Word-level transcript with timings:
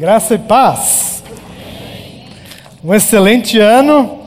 Graça 0.00 0.34
e 0.34 0.38
paz. 0.38 1.22
Um 2.82 2.94
excelente 2.94 3.58
ano 3.58 4.18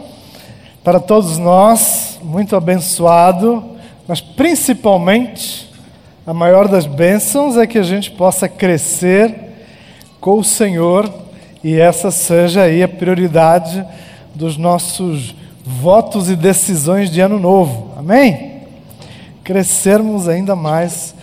para 0.84 1.00
todos 1.00 1.40
nós, 1.40 2.20
muito 2.22 2.56
abençoado, 2.56 3.71
mas 4.07 4.21
principalmente 4.21 5.67
a 6.28 6.31
maior 6.31 6.67
das 6.67 6.86
bênçãos 6.86 7.57
é 7.57 7.65
que 7.65 7.79
a 7.79 7.83
gente 7.83 8.12
possa 8.12 8.47
crescer 8.47 9.33
com 10.21 10.38
o 10.38 10.44
Senhor 10.44 11.12
e 11.63 11.79
essa 11.79 12.12
seja 12.12 12.62
aí 12.62 12.83
a 12.83 12.87
prioridade 12.87 13.83
dos 14.35 14.58
nossos 14.58 15.33
votos 15.65 16.30
e 16.30 16.35
decisões 16.35 17.09
de 17.09 17.20
ano 17.20 17.40
novo. 17.40 17.94
Amém? 17.98 18.62
Crescermos 19.44 20.30
ainda 20.30 20.55
mais 20.55 21.16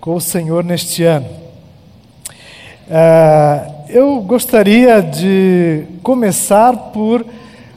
com 0.00 0.14
o 0.14 0.20
Senhor 0.20 0.62
neste 0.62 1.02
ano. 1.02 1.26
Uh, 2.88 3.75
eu 3.88 4.20
gostaria 4.20 5.00
de 5.00 5.84
começar 6.02 6.76
por 6.92 7.24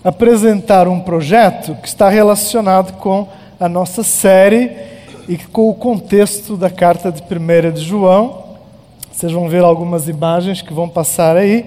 apresentar 0.04 0.88
um 0.88 1.00
projeto 1.00 1.76
que 1.76 1.88
está 1.88 2.10
relacionado 2.10 2.94
com 2.98 3.28
a 3.60 3.70
nossa 3.70 4.02
série 4.02 4.72
e 5.28 5.38
com 5.38 5.70
o 5.70 5.74
contexto 5.74 6.58
da 6.58 6.70
carta 6.70 7.12
de 7.12 7.22
1 7.22 7.72
de 7.74 7.82
João. 7.82 8.44
Vocês 9.12 9.32
vão 9.32 9.48
ver 9.50 9.64
algumas 9.64 10.08
imagens 10.08 10.62
que 10.62 10.74
vão 10.74 10.90
passar 10.90 11.38
aí. 11.38 11.66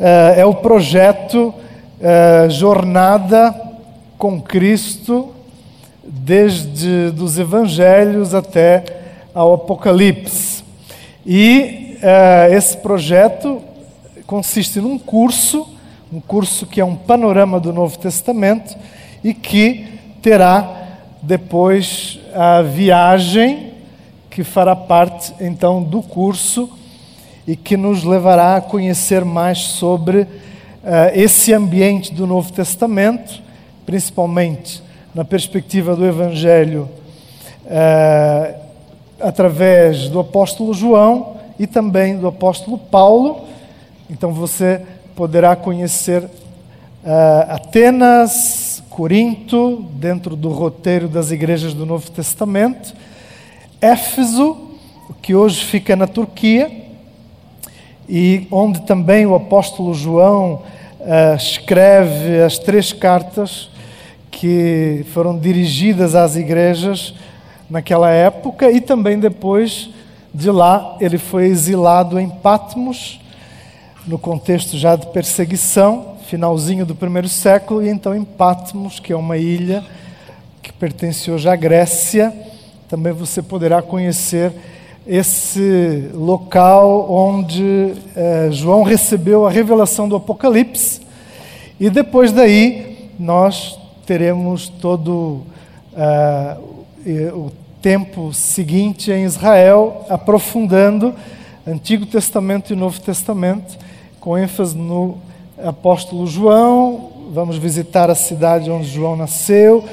Uh, 0.00 0.38
é 0.40 0.44
o 0.44 0.54
projeto 0.54 1.54
uh, 2.00 2.50
Jornada 2.50 3.54
com 4.18 4.40
Cristo, 4.40 5.32
desde 6.02 7.10
dos 7.10 7.38
Evangelhos 7.38 8.34
até 8.34 8.84
ao 9.32 9.54
Apocalipse. 9.54 10.64
E 11.24 11.83
esse 12.50 12.76
projeto 12.76 13.62
consiste 14.26 14.80
num 14.80 14.98
curso, 14.98 15.66
um 16.12 16.20
curso 16.20 16.66
que 16.66 16.80
é 16.80 16.84
um 16.84 16.96
panorama 16.96 17.58
do 17.58 17.72
Novo 17.72 17.98
Testamento 17.98 18.76
e 19.22 19.32
que 19.32 19.86
terá 20.20 20.84
depois 21.22 22.20
a 22.34 22.62
viagem 22.62 23.72
que 24.30 24.42
fará 24.42 24.74
parte 24.74 25.32
então 25.40 25.82
do 25.82 26.02
curso 26.02 26.68
e 27.46 27.54
que 27.56 27.76
nos 27.76 28.04
levará 28.04 28.56
a 28.56 28.60
conhecer 28.60 29.24
mais 29.24 29.60
sobre 29.60 30.22
uh, 30.22 30.28
esse 31.14 31.52
ambiente 31.52 32.12
do 32.12 32.26
Novo 32.26 32.52
Testamento, 32.52 33.40
principalmente 33.86 34.82
na 35.14 35.24
perspectiva 35.24 35.94
do 35.94 36.04
Evangelho, 36.04 36.88
uh, 37.64 38.54
através 39.20 40.08
do 40.08 40.18
apóstolo 40.20 40.74
João 40.74 41.33
e 41.58 41.66
também 41.66 42.18
do 42.18 42.26
apóstolo 42.26 42.78
Paulo. 42.78 43.44
Então 44.08 44.32
você 44.32 44.82
poderá 45.14 45.54
conhecer 45.56 46.22
uh, 46.22 46.30
Atenas, 47.48 48.82
Corinto, 48.90 49.84
dentro 49.94 50.36
do 50.36 50.48
roteiro 50.48 51.08
das 51.08 51.30
igrejas 51.30 51.74
do 51.74 51.84
Novo 51.84 52.10
Testamento, 52.10 52.94
Éfeso, 53.80 54.56
que 55.20 55.34
hoje 55.34 55.64
fica 55.64 55.96
na 55.96 56.06
Turquia, 56.06 56.70
e 58.08 58.46
onde 58.50 58.82
também 58.82 59.26
o 59.26 59.34
apóstolo 59.34 59.94
João 59.94 60.62
uh, 61.00 61.36
escreve 61.36 62.42
as 62.42 62.58
três 62.58 62.92
cartas 62.92 63.70
que 64.30 65.06
foram 65.12 65.38
dirigidas 65.38 66.14
às 66.14 66.36
igrejas 66.36 67.14
naquela 67.70 68.10
época 68.10 68.70
e 68.70 68.80
também 68.80 69.18
depois 69.18 69.90
de 70.34 70.50
lá, 70.50 70.96
ele 71.00 71.16
foi 71.16 71.44
exilado 71.46 72.18
em 72.18 72.28
Patmos, 72.28 73.20
no 74.04 74.18
contexto 74.18 74.76
já 74.76 74.96
de 74.96 75.06
perseguição, 75.06 76.16
finalzinho 76.26 76.84
do 76.84 76.94
primeiro 76.94 77.28
século, 77.28 77.84
e 77.84 77.88
então 77.88 78.16
em 78.16 78.24
Patmos, 78.24 78.98
que 78.98 79.12
é 79.12 79.16
uma 79.16 79.38
ilha 79.38 79.84
que 80.60 80.72
pertence 80.72 81.30
hoje 81.30 81.48
à 81.48 81.54
Grécia, 81.54 82.34
também 82.88 83.12
você 83.12 83.40
poderá 83.40 83.80
conhecer 83.80 84.52
esse 85.06 86.10
local 86.12 87.10
onde 87.10 87.92
eh, 88.16 88.48
João 88.50 88.82
recebeu 88.82 89.46
a 89.46 89.50
revelação 89.50 90.08
do 90.08 90.16
Apocalipse, 90.16 91.00
e 91.78 91.88
depois 91.88 92.32
daí 92.32 93.10
nós 93.18 93.78
teremos 94.04 94.68
todo 94.68 95.42
uh, 95.92 96.74
o 97.32 97.52
tempo 97.84 98.32
seguinte 98.32 99.12
em 99.12 99.24
Israel, 99.24 100.06
aprofundando 100.08 101.14
Antigo 101.66 102.06
Testamento 102.06 102.72
e 102.72 102.76
Novo 102.76 102.98
Testamento, 102.98 103.76
com 104.18 104.38
ênfase 104.38 104.74
no 104.74 105.18
apóstolo 105.62 106.26
João. 106.26 107.10
Vamos 107.34 107.58
visitar 107.58 108.08
a 108.08 108.14
cidade 108.14 108.70
onde 108.70 108.88
João 108.88 109.16
nasceu 109.16 109.84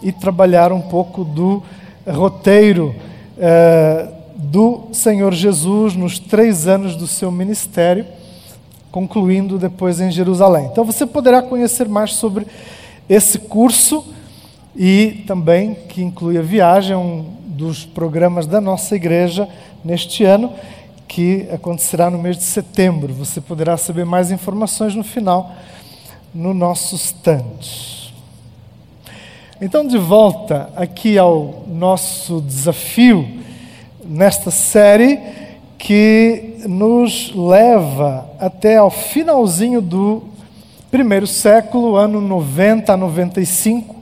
e 0.00 0.12
trabalhar 0.12 0.70
um 0.70 0.82
pouco 0.82 1.24
do 1.24 1.60
roteiro 2.06 2.94
eh, 3.36 4.08
do 4.36 4.84
Senhor 4.92 5.34
Jesus 5.34 5.96
nos 5.96 6.20
três 6.20 6.68
anos 6.68 6.94
do 6.94 7.08
seu 7.08 7.32
ministério, 7.32 8.06
concluindo 8.92 9.58
depois 9.58 10.00
em 10.00 10.12
Jerusalém. 10.12 10.68
Então 10.70 10.84
você 10.84 11.04
poderá 11.04 11.42
conhecer 11.42 11.88
mais 11.88 12.12
sobre 12.12 12.46
esse 13.08 13.36
curso 13.36 14.04
e 14.74 15.24
também 15.26 15.74
que 15.74 16.02
inclui 16.02 16.38
a 16.38 16.42
viagem, 16.42 16.96
um 16.96 17.24
dos 17.46 17.84
programas 17.84 18.46
da 18.46 18.60
nossa 18.60 18.96
igreja 18.96 19.48
neste 19.84 20.24
ano, 20.24 20.52
que 21.06 21.46
acontecerá 21.52 22.10
no 22.10 22.18
mês 22.18 22.38
de 22.38 22.44
setembro. 22.44 23.12
Você 23.14 23.40
poderá 23.40 23.76
saber 23.76 24.04
mais 24.04 24.30
informações 24.30 24.94
no 24.94 25.04
final 25.04 25.54
no 26.34 26.54
nosso 26.54 26.94
stand. 26.96 27.42
Então, 29.60 29.86
de 29.86 29.98
volta 29.98 30.70
aqui 30.74 31.18
ao 31.18 31.64
nosso 31.68 32.40
desafio 32.40 33.28
nesta 34.04 34.50
série 34.50 35.20
que 35.78 36.56
nos 36.66 37.32
leva 37.34 38.28
até 38.40 38.76
ao 38.78 38.90
finalzinho 38.90 39.80
do 39.80 40.22
primeiro 40.90 41.26
século, 41.26 41.96
ano 41.96 42.20
90 42.20 42.92
a 42.92 42.96
95 42.96 44.01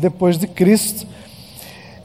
depois 0.00 0.38
de 0.38 0.46
Cristo, 0.46 1.06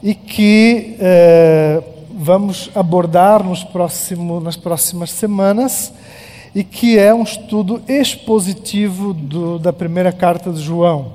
e 0.02 0.14
que 0.14 0.96
eh, 1.00 1.82
vamos 2.10 2.70
abordar 2.74 3.42
nos 3.42 3.64
próximo, 3.64 4.40
nas 4.40 4.56
próximas 4.56 5.10
semanas, 5.10 5.92
e 6.54 6.62
que 6.62 6.98
é 6.98 7.12
um 7.12 7.22
estudo 7.22 7.82
expositivo 7.88 9.12
do, 9.12 9.58
da 9.58 9.72
primeira 9.72 10.12
carta 10.12 10.52
de 10.52 10.60
João. 10.60 11.12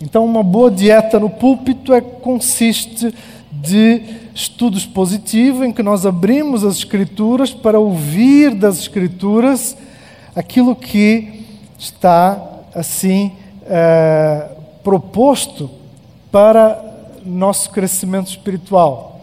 Então, 0.00 0.24
uma 0.24 0.42
boa 0.42 0.70
dieta 0.70 1.18
no 1.18 1.28
púlpito 1.28 1.92
é, 1.92 2.00
consiste 2.00 3.12
de 3.50 4.02
estudo 4.34 4.78
expositivo, 4.78 5.64
em 5.64 5.72
que 5.72 5.82
nós 5.82 6.06
abrimos 6.06 6.64
as 6.64 6.76
Escrituras 6.76 7.52
para 7.52 7.78
ouvir 7.78 8.54
das 8.54 8.78
Escrituras 8.78 9.76
aquilo 10.34 10.76
que 10.76 11.44
está, 11.78 12.40
assim, 12.74 13.32
eh, 13.66 14.48
proposto 14.82 15.70
para 16.30 16.82
nosso 17.24 17.70
crescimento 17.70 18.28
espiritual. 18.28 19.20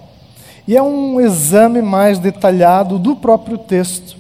E 0.68 0.76
é 0.76 0.82
um 0.82 1.22
exame 1.22 1.82
mais 1.82 2.20
detalhado 2.20 3.00
do 3.00 3.16
próprio 3.16 3.58
texto. 3.58 4.18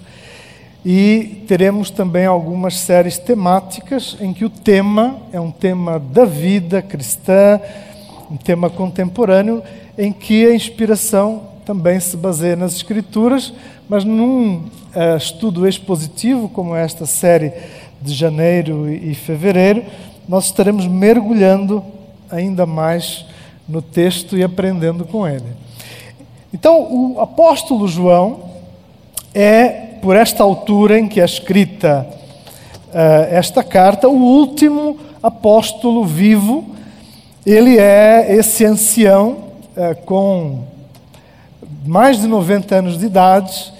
E 0.85 1.43
teremos 1.47 1.89
também 1.89 2.25
algumas 2.25 2.77
séries 2.77 3.17
temáticas 3.17 4.15
em 4.21 4.31
que 4.31 4.45
o 4.45 4.49
tema 4.49 5.17
é 5.33 5.39
um 5.39 5.51
tema 5.51 5.99
da 5.99 6.23
vida 6.23 6.81
cristã, 6.81 7.59
um 8.31 8.37
tema 8.37 8.69
contemporâneo, 8.69 9.61
em 9.97 10.13
que 10.13 10.45
a 10.45 10.55
inspiração 10.55 11.43
também 11.65 11.99
se 11.99 12.15
baseia 12.15 12.55
nas 12.55 12.75
Escrituras, 12.75 13.53
mas 13.89 14.05
num 14.05 14.55
uh, 14.55 15.17
estudo 15.17 15.67
expositivo, 15.67 16.47
como 16.47 16.73
esta 16.73 17.05
série 17.05 17.51
de 18.01 18.13
janeiro 18.13 18.89
e 18.89 19.13
fevereiro, 19.13 19.83
nós 20.29 20.45
estaremos 20.45 20.87
mergulhando 20.87 21.83
ainda 22.29 22.65
mais 22.65 23.25
no 23.67 23.81
texto 23.81 24.37
e 24.37 24.43
aprendendo 24.43 25.05
com 25.05 25.27
ele. 25.27 25.45
Então, 26.53 26.79
o 26.79 27.19
apóstolo 27.19 27.87
João 27.87 28.47
é, 29.33 29.67
por 30.01 30.15
esta 30.15 30.43
altura 30.43 30.97
em 30.97 31.07
que 31.07 31.19
é 31.19 31.25
escrita 31.25 32.07
uh, 32.87 33.27
esta 33.29 33.63
carta, 33.63 34.07
o 34.07 34.15
último 34.15 34.97
apóstolo 35.21 36.05
vivo. 36.05 36.65
Ele 37.45 37.77
é 37.77 38.35
esse 38.35 38.65
ancião 38.65 39.37
uh, 39.75 39.95
com 40.05 40.63
mais 41.85 42.19
de 42.19 42.27
90 42.27 42.75
anos 42.75 42.97
de 42.97 43.05
idade 43.05 43.73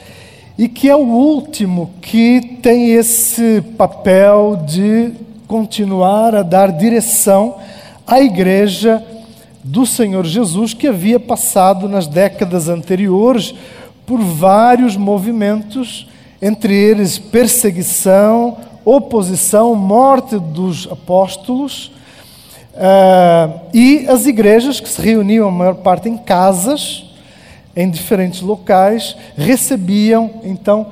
e 0.58 0.68
que 0.68 0.90
é 0.90 0.96
o 0.96 1.06
último 1.06 1.92
que 2.02 2.60
tem 2.62 2.92
esse 2.92 3.62
papel 3.78 4.64
de 4.66 5.14
continuar 5.48 6.36
a 6.36 6.44
dar 6.44 6.72
direção 6.72 7.56
à 8.08 8.22
igreja 8.22 9.04
do 9.62 9.86
Senhor 9.86 10.26
Jesus, 10.26 10.74
que 10.74 10.88
havia 10.88 11.20
passado 11.20 11.90
nas 11.90 12.08
décadas 12.08 12.70
anteriores 12.70 13.54
por 14.06 14.22
vários 14.22 14.96
movimentos 14.96 16.08
entre 16.42 16.74
eles 16.74 17.20
perseguição, 17.20 18.58
oposição, 18.86 19.76
morte 19.76 20.40
dos 20.40 20.88
apóstolos, 20.90 21.92
uh, 22.74 23.60
e 23.74 24.06
as 24.08 24.26
igrejas 24.26 24.80
que 24.80 24.88
se 24.88 25.02
reuniam 25.02 25.50
a 25.50 25.52
maior 25.52 25.76
parte 25.76 26.08
em 26.08 26.18
casas, 26.18 27.04
em 27.76 27.90
diferentes 27.90 28.40
locais, 28.40 29.18
recebiam 29.36 30.32
então 30.44 30.88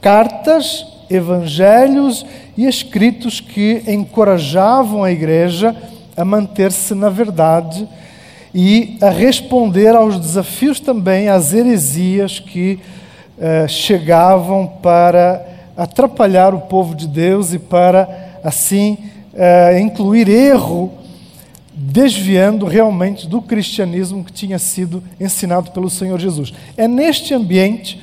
cartas, 0.00 0.86
evangelhos 1.10 2.24
e 2.56 2.66
escritos 2.66 3.40
que 3.40 3.82
encorajavam 3.86 5.04
a 5.04 5.12
igreja 5.12 5.76
a 6.16 6.24
manter-se 6.24 6.94
na 6.94 7.08
verdade 7.08 7.88
e 8.54 8.96
a 9.00 9.10
responder 9.10 9.94
aos 9.96 10.18
desafios 10.18 10.78
também, 10.78 11.28
às 11.28 11.52
heresias 11.52 12.38
que 12.38 12.78
uh, 13.36 13.68
chegavam 13.68 14.66
para 14.80 15.44
atrapalhar 15.76 16.54
o 16.54 16.60
povo 16.60 16.94
de 16.94 17.08
Deus 17.08 17.52
e 17.52 17.58
para, 17.58 18.38
assim, 18.44 18.98
uh, 19.32 19.76
incluir 19.78 20.28
erro, 20.28 20.92
desviando 21.74 22.66
realmente 22.66 23.26
do 23.26 23.42
cristianismo 23.42 24.22
que 24.22 24.32
tinha 24.32 24.58
sido 24.60 25.02
ensinado 25.18 25.72
pelo 25.72 25.90
Senhor 25.90 26.20
Jesus. 26.20 26.52
É 26.76 26.86
neste 26.86 27.34
ambiente 27.34 28.00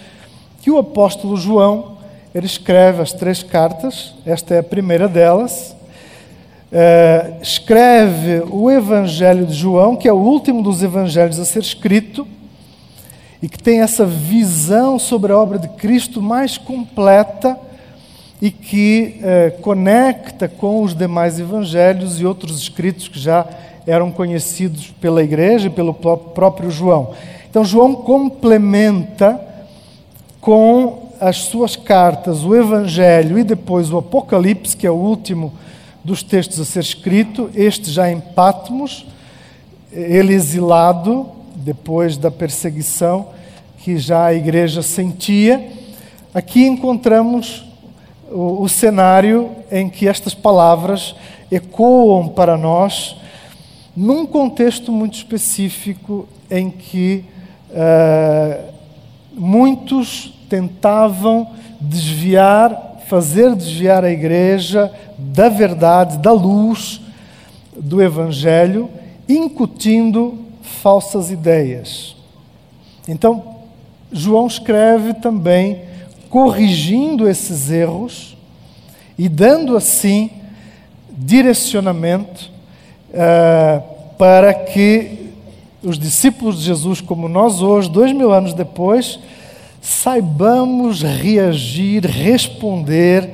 que 0.61 0.69
o 0.69 0.77
apóstolo 0.77 1.37
João 1.37 1.97
ele 2.35 2.45
escreve 2.45 3.01
as 3.01 3.13
três 3.13 3.41
cartas, 3.41 4.13
esta 4.25 4.55
é 4.55 4.59
a 4.59 4.63
primeira 4.63 5.07
delas 5.07 5.75
é, 6.71 7.33
escreve 7.41 8.43
o 8.49 8.71
Evangelho 8.71 9.45
de 9.45 9.53
João, 9.53 9.95
que 9.95 10.07
é 10.07 10.13
o 10.13 10.17
último 10.17 10.63
dos 10.63 10.81
evangelhos 10.81 11.37
a 11.39 11.45
ser 11.45 11.59
escrito, 11.59 12.25
e 13.41 13.49
que 13.49 13.61
tem 13.61 13.81
essa 13.81 14.05
visão 14.05 14.97
sobre 14.97 15.33
a 15.33 15.37
obra 15.37 15.59
de 15.59 15.67
Cristo 15.67 16.21
mais 16.21 16.57
completa 16.57 17.57
e 18.41 18.49
que 18.51 19.19
é, 19.21 19.49
conecta 19.61 20.47
com 20.47 20.83
os 20.83 20.95
demais 20.95 21.39
evangelhos 21.39 22.19
e 22.19 22.25
outros 22.25 22.61
escritos 22.61 23.07
que 23.07 23.19
já 23.19 23.45
eram 23.85 24.11
conhecidos 24.11 24.93
pela 25.01 25.23
igreja 25.23 25.67
e 25.67 25.71
pelo 25.71 25.93
próprio 25.93 26.69
João. 26.69 27.13
Então, 27.49 27.65
João 27.65 27.95
complementa 27.95 29.39
com 30.39 31.09
as 31.19 31.37
suas 31.37 31.75
cartas 31.75 32.43
o 32.43 32.55
Evangelho 32.55 33.37
e 33.37 33.43
depois 33.43 33.91
o 33.91 33.97
Apocalipse, 33.97 34.77
que 34.77 34.87
é 34.87 34.91
o 34.91 34.95
último 34.95 35.53
dos 36.03 36.23
textos 36.23 36.59
a 36.59 36.65
ser 36.65 36.81
escrito, 36.81 37.49
este 37.53 37.91
já 37.91 38.09
em 38.11 38.19
Patmos, 38.19 39.05
ele 39.91 40.33
exilado 40.33 41.29
depois 41.55 42.17
da 42.17 42.31
perseguição 42.31 43.29
que 43.79 43.97
já 43.97 44.25
a 44.25 44.33
igreja 44.33 44.81
sentia. 44.81 45.69
Aqui 46.33 46.65
encontramos 46.65 47.65
o, 48.31 48.63
o 48.63 48.69
cenário 48.69 49.51
em 49.71 49.89
que 49.89 50.07
estas 50.07 50.33
palavras 50.33 51.15
ecoam 51.51 52.29
para 52.29 52.57
nós 52.57 53.15
num 53.95 54.25
contexto 54.25 54.91
muito 54.91 55.15
específico 55.15 56.27
em 56.49 56.69
que 56.69 57.25
uh, 57.69 58.71
muitos 59.33 60.33
tentavam 60.49 61.47
desviar 61.79 62.90
fazer 63.11 63.53
desviar 63.57 64.05
a 64.05 64.09
igreja 64.09 64.89
da 65.17 65.49
verdade, 65.49 66.17
da 66.19 66.31
luz 66.31 67.01
do 67.75 68.01
Evangelho, 68.01 68.89
incutindo 69.27 70.37
falsas 70.61 71.29
ideias. 71.29 72.15
Então, 73.05 73.43
João 74.13 74.47
escreve 74.47 75.13
também 75.15 75.81
corrigindo 76.29 77.27
esses 77.27 77.69
erros 77.69 78.37
e 79.17 79.27
dando 79.27 79.75
assim 79.75 80.29
direcionamento 81.09 82.49
uh, 83.09 83.83
para 84.17 84.53
que 84.53 85.33
os 85.83 85.99
discípulos 85.99 86.59
de 86.59 86.63
Jesus, 86.63 87.01
como 87.01 87.27
nós 87.27 87.61
hoje, 87.61 87.89
dois 87.89 88.13
mil 88.13 88.31
anos 88.31 88.53
depois, 88.53 89.19
saibamos 89.81 91.01
reagir, 91.01 92.05
responder 92.05 93.29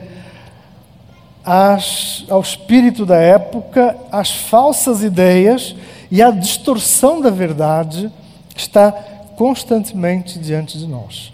às, 1.44 2.26
ao 2.30 2.40
espírito 2.40 3.06
da 3.06 3.18
época, 3.18 3.96
às 4.12 4.32
falsas 4.32 5.04
ideias 5.04 5.76
e 6.10 6.24
à 6.24 6.32
distorção 6.32 7.22
da 7.22 7.30
verdade 7.30 8.10
que 8.56 8.62
está 8.62 8.92
constantemente 9.36 10.40
diante 10.40 10.78
de 10.78 10.88
nós. 10.88 11.34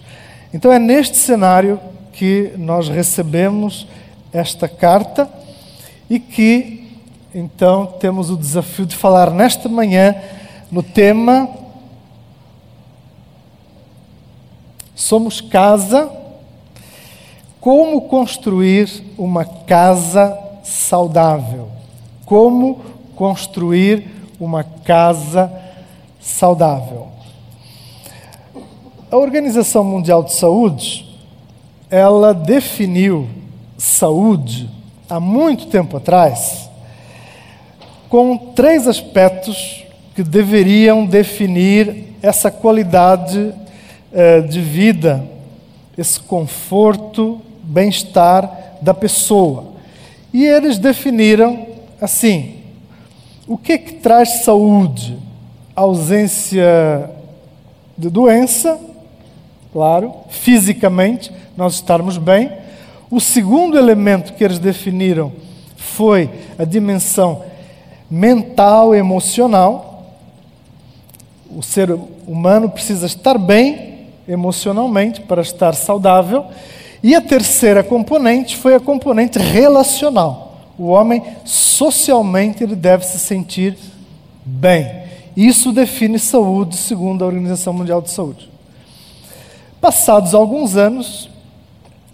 Então 0.54 0.72
é 0.72 0.80
neste 0.80 1.18
cenário 1.18 1.80
que 2.12 2.52
nós 2.58 2.90
recebemos 2.90 3.88
esta 4.32 4.68
carta 4.68 5.30
e 6.10 6.20
que 6.20 6.84
então 7.34 7.86
temos 8.00 8.30
o 8.30 8.38
desafio 8.38 8.86
de 8.86 8.96
falar 8.96 9.32
nesta 9.32 9.68
manhã 9.68 10.16
no 10.72 10.84
tema 10.84 11.50
Somos 14.96 15.42
casa. 15.42 16.10
Como 17.60 18.02
construir 18.02 18.90
uma 19.18 19.46
casa 19.46 20.38
saudável? 20.64 21.70
Como 22.26 22.82
construir 23.16 24.08
uma 24.40 24.64
casa 24.64 25.52
saudável? 26.20 27.08
A 29.10 29.18
Organização 29.18 29.84
Mundial 29.84 30.24
de 30.24 30.34
Saúde, 30.34 31.08
ela 31.90 32.34
definiu 32.34 33.30
saúde 33.78 34.70
há 35.10 35.20
muito 35.20 35.68
tempo 35.68 35.98
atrás 35.98 36.70
com 38.10 38.38
três 38.38 38.88
aspectos 38.88 39.84
que 40.16 40.24
deveriam 40.24 41.06
definir 41.06 42.16
essa 42.22 42.52
qualidade 42.52 43.54
de 44.50 44.62
vida, 44.62 45.28
esse 45.98 46.20
conforto, 46.20 47.42
bem-estar 47.64 48.78
da 48.82 48.94
pessoa. 48.94 49.74
E 50.32 50.46
eles 50.46 50.78
definiram 50.78 51.66
assim: 52.00 52.56
o 53.48 53.58
que, 53.58 53.78
que 53.78 53.94
traz 53.94 54.44
saúde? 54.44 55.18
ausência 55.76 57.10
de 57.98 58.10
doença, 58.10 58.80
claro, 59.72 60.14
fisicamente, 60.30 61.32
nós 61.58 61.76
estarmos 61.76 62.18
bem. 62.18 62.52
O 63.10 63.20
segundo 63.20 63.78
elemento 63.78 64.34
que 64.34 64.44
eles 64.44 64.60
definiram 64.60 65.32
foi 65.76 66.30
a 66.58 66.64
dimensão 66.64 67.44
mental, 68.10 68.94
emocional. 68.94 70.18
O 71.56 71.62
ser 71.62 71.92
humano 72.28 72.70
precisa 72.70 73.06
estar 73.06 73.38
bem 73.38 73.93
emocionalmente 74.28 75.22
para 75.22 75.42
estar 75.42 75.74
saudável. 75.74 76.46
E 77.02 77.14
a 77.16 77.22
terceira 77.22 77.84
componente 77.84 78.56
foi 78.56 78.76
a 78.76 78.80
componente 78.80 79.38
relacional. 79.38 80.58
O 80.78 80.88
homem 80.88 81.22
socialmente 81.44 82.64
ele 82.64 82.76
deve 82.76 83.06
se 83.06 83.20
sentir 83.20 83.78
bem. 84.46 85.04
Isso 85.36 85.72
define 85.72 86.18
saúde 86.18 86.78
segundo 86.78 87.24
a 87.24 87.28
Organização 87.28 87.74
Mundial 87.74 88.02
de 88.02 88.12
Saúde. 88.12 88.50
Passados 89.82 90.34
alguns 90.34 90.78
anos, 90.78 91.30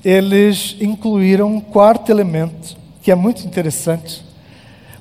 eles 0.03 0.75
incluíram 0.81 1.47
um 1.47 1.61
quarto 1.61 2.09
elemento 2.09 2.77
que 3.01 3.11
é 3.11 3.15
muito 3.15 3.45
interessante, 3.45 4.23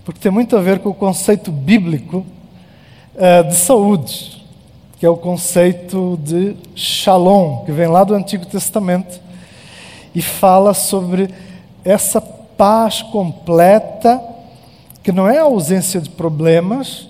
porque 0.05 0.21
tem 0.21 0.31
muito 0.31 0.57
a 0.57 0.61
ver 0.61 0.81
com 0.81 0.91
o 0.91 0.95
conceito 0.95 1.51
bíblico 1.51 2.27
uh, 3.15 3.49
de 3.49 3.55
saúde 3.55 4.38
que 4.99 5.07
é 5.07 5.09
o 5.09 5.17
conceito 5.17 6.19
de 6.25 6.57
shalom, 6.75 7.65
que 7.65 7.71
vem 7.71 7.87
lá 7.87 8.03
do 8.03 8.15
Antigo 8.15 8.45
Testamento 8.45 9.21
e 10.13 10.21
fala 10.21 10.75
sobre 10.75 11.33
essa 11.85 12.21
paz 12.21 13.01
completa, 13.03 14.21
que 15.01 15.13
não 15.13 15.29
é 15.29 15.39
a 15.39 15.43
ausência 15.43 16.01
de 16.01 16.11
problemas, 16.11 17.07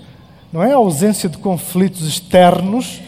não 0.53 0.63
é 0.63 0.73
a 0.73 0.77
ausência 0.77 1.31
de 1.31 1.39
conflitos 1.39 2.07
externos, 2.07 3.01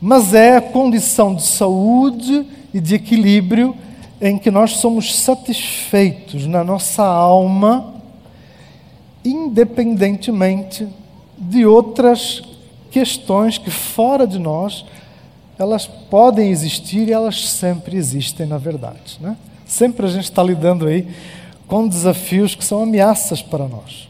mas 0.00 0.32
é 0.32 0.56
a 0.56 0.62
condição 0.62 1.34
de 1.34 1.42
saúde 1.42 2.46
e 2.72 2.78
de 2.78 2.94
equilíbrio 2.94 3.74
em 4.20 4.38
que 4.38 4.50
nós 4.50 4.76
somos 4.76 5.16
satisfeitos 5.16 6.46
na 6.46 6.62
nossa 6.62 7.04
alma, 7.04 7.94
independentemente 9.24 10.86
de 11.36 11.66
outras 11.66 12.42
questões 12.90 13.58
que 13.58 13.70
fora 13.70 14.26
de 14.26 14.38
nós 14.38 14.84
elas 15.58 15.86
podem 15.86 16.50
existir 16.50 17.08
e 17.08 17.12
elas 17.12 17.48
sempre 17.48 17.96
existem 17.96 18.46
na 18.46 18.58
verdade. 18.58 19.18
Né? 19.20 19.36
Sempre 19.66 20.06
a 20.06 20.08
gente 20.08 20.24
está 20.24 20.42
lidando 20.42 20.86
aí 20.86 21.06
com 21.66 21.86
desafios 21.86 22.54
que 22.54 22.64
são 22.64 22.82
ameaças 22.82 23.42
para 23.42 23.66
nós. 23.66 24.08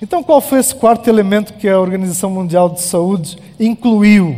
Então, 0.00 0.22
qual 0.22 0.40
foi 0.40 0.60
esse 0.60 0.74
quarto 0.74 1.08
elemento 1.08 1.54
que 1.54 1.68
a 1.68 1.80
Organização 1.80 2.30
Mundial 2.30 2.68
de 2.68 2.80
Saúde 2.82 3.36
incluiu? 3.58 4.36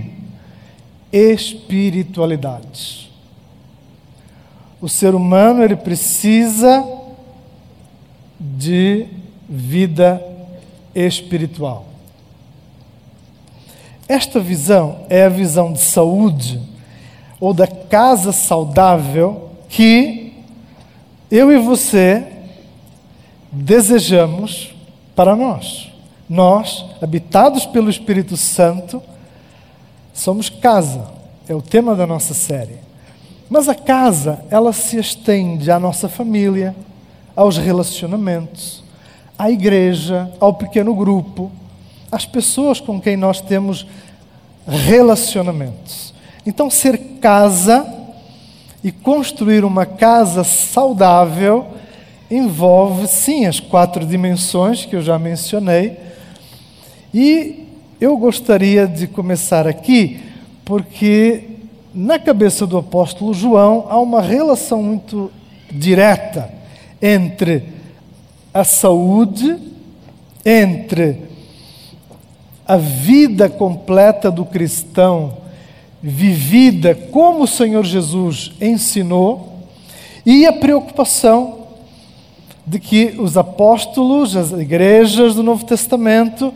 Espiritualidade. 1.12 3.10
o 4.80 4.88
ser 4.88 5.14
humano 5.14 5.64
ele 5.64 5.74
precisa 5.74 6.86
de 8.38 9.06
vida 9.48 10.22
espiritual. 10.94 11.87
Esta 14.08 14.40
visão 14.40 15.00
é 15.10 15.24
a 15.24 15.28
visão 15.28 15.72
de 15.72 15.80
saúde 15.80 16.58
ou 17.38 17.52
da 17.52 17.66
casa 17.66 18.32
saudável 18.32 19.50
que 19.68 20.32
eu 21.30 21.52
e 21.52 21.58
você 21.58 22.26
desejamos 23.52 24.74
para 25.14 25.36
nós. 25.36 25.92
Nós, 26.28 26.86
habitados 27.02 27.66
pelo 27.66 27.90
Espírito 27.90 28.36
Santo, 28.36 29.02
somos 30.14 30.48
casa. 30.48 31.06
É 31.46 31.54
o 31.54 31.62
tema 31.62 31.94
da 31.94 32.06
nossa 32.06 32.32
série. 32.32 32.76
Mas 33.48 33.68
a 33.68 33.74
casa, 33.74 34.40
ela 34.50 34.72
se 34.72 34.98
estende 34.98 35.70
à 35.70 35.78
nossa 35.78 36.08
família, 36.08 36.74
aos 37.34 37.56
relacionamentos, 37.56 38.82
à 39.38 39.50
igreja, 39.50 40.30
ao 40.40 40.52
pequeno 40.54 40.94
grupo, 40.94 41.50
às 42.10 42.24
pessoas 42.24 42.80
com 42.80 43.00
quem 43.00 43.16
nós 43.16 43.40
temos 43.40 43.86
relacionamentos. 44.66 46.14
Então, 46.46 46.70
ser 46.70 46.98
casa 47.20 47.86
e 48.82 48.92
construir 48.92 49.64
uma 49.64 49.84
casa 49.84 50.44
saudável 50.44 51.66
envolve, 52.30 53.06
sim, 53.06 53.46
as 53.46 53.60
quatro 53.60 54.04
dimensões 54.06 54.84
que 54.84 54.94
eu 54.94 55.02
já 55.02 55.18
mencionei. 55.18 55.96
E 57.12 57.66
eu 58.00 58.16
gostaria 58.16 58.86
de 58.86 59.06
começar 59.06 59.66
aqui, 59.66 60.20
porque 60.64 61.44
na 61.94 62.18
cabeça 62.18 62.66
do 62.66 62.76
apóstolo 62.76 63.32
João 63.32 63.86
há 63.88 63.98
uma 63.98 64.20
relação 64.20 64.82
muito 64.82 65.32
direta 65.70 66.50
entre 67.00 67.64
a 68.52 68.64
saúde, 68.64 69.56
entre 70.44 71.27
a 72.68 72.76
vida 72.76 73.48
completa 73.48 74.30
do 74.30 74.44
cristão 74.44 75.38
vivida 76.02 76.94
como 76.94 77.44
o 77.44 77.48
Senhor 77.48 77.82
Jesus 77.82 78.52
ensinou 78.60 79.64
e 80.24 80.44
a 80.44 80.52
preocupação 80.52 81.60
de 82.66 82.78
que 82.78 83.16
os 83.18 83.38
apóstolos, 83.38 84.36
as 84.36 84.52
igrejas 84.52 85.34
do 85.34 85.42
Novo 85.42 85.64
Testamento, 85.64 86.52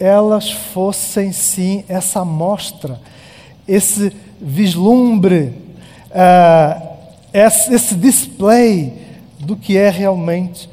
elas 0.00 0.50
fossem 0.50 1.30
sim 1.30 1.84
essa 1.88 2.20
amostra, 2.22 3.00
esse 3.66 4.12
vislumbre, 4.40 5.52
uh, 6.10 6.88
esse, 7.32 7.72
esse 7.72 7.94
display 7.94 8.92
do 9.38 9.54
que 9.54 9.76
é 9.76 9.88
realmente 9.88 10.68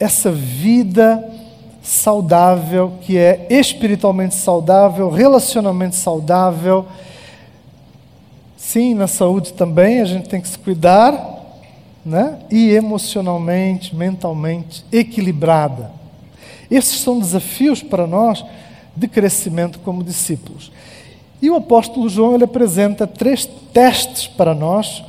essa 0.00 0.32
vida 0.32 1.24
saudável, 1.90 2.92
que 3.00 3.18
é 3.18 3.46
espiritualmente 3.50 4.36
saudável, 4.36 5.10
relacionalmente 5.10 5.96
saudável. 5.96 6.86
Sim, 8.56 8.94
na 8.94 9.08
saúde 9.08 9.52
também 9.52 10.00
a 10.00 10.04
gente 10.04 10.28
tem 10.28 10.40
que 10.40 10.48
se 10.48 10.58
cuidar, 10.58 11.12
né? 12.06 12.38
E 12.48 12.70
emocionalmente, 12.70 13.94
mentalmente 13.94 14.84
equilibrada. 14.92 15.90
Esses 16.70 17.00
são 17.00 17.18
desafios 17.18 17.82
para 17.82 18.06
nós 18.06 18.44
de 18.94 19.08
crescimento 19.08 19.80
como 19.80 20.04
discípulos. 20.04 20.70
E 21.42 21.50
o 21.50 21.56
apóstolo 21.56 22.08
João 22.08 22.36
ele 22.36 22.44
apresenta 22.44 23.06
três 23.06 23.46
testes 23.72 24.28
para 24.28 24.54
nós 24.54 25.02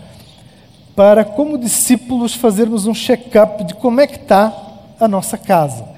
para, 0.96 1.24
como 1.24 1.58
discípulos, 1.58 2.34
fazermos 2.34 2.88
um 2.88 2.94
check-up 2.94 3.64
de 3.66 3.76
como 3.76 4.02
é 4.02 4.08
que 4.08 4.18
está 4.18 4.52
a 5.00 5.08
nossa 5.08 5.38
casa, 5.38 5.91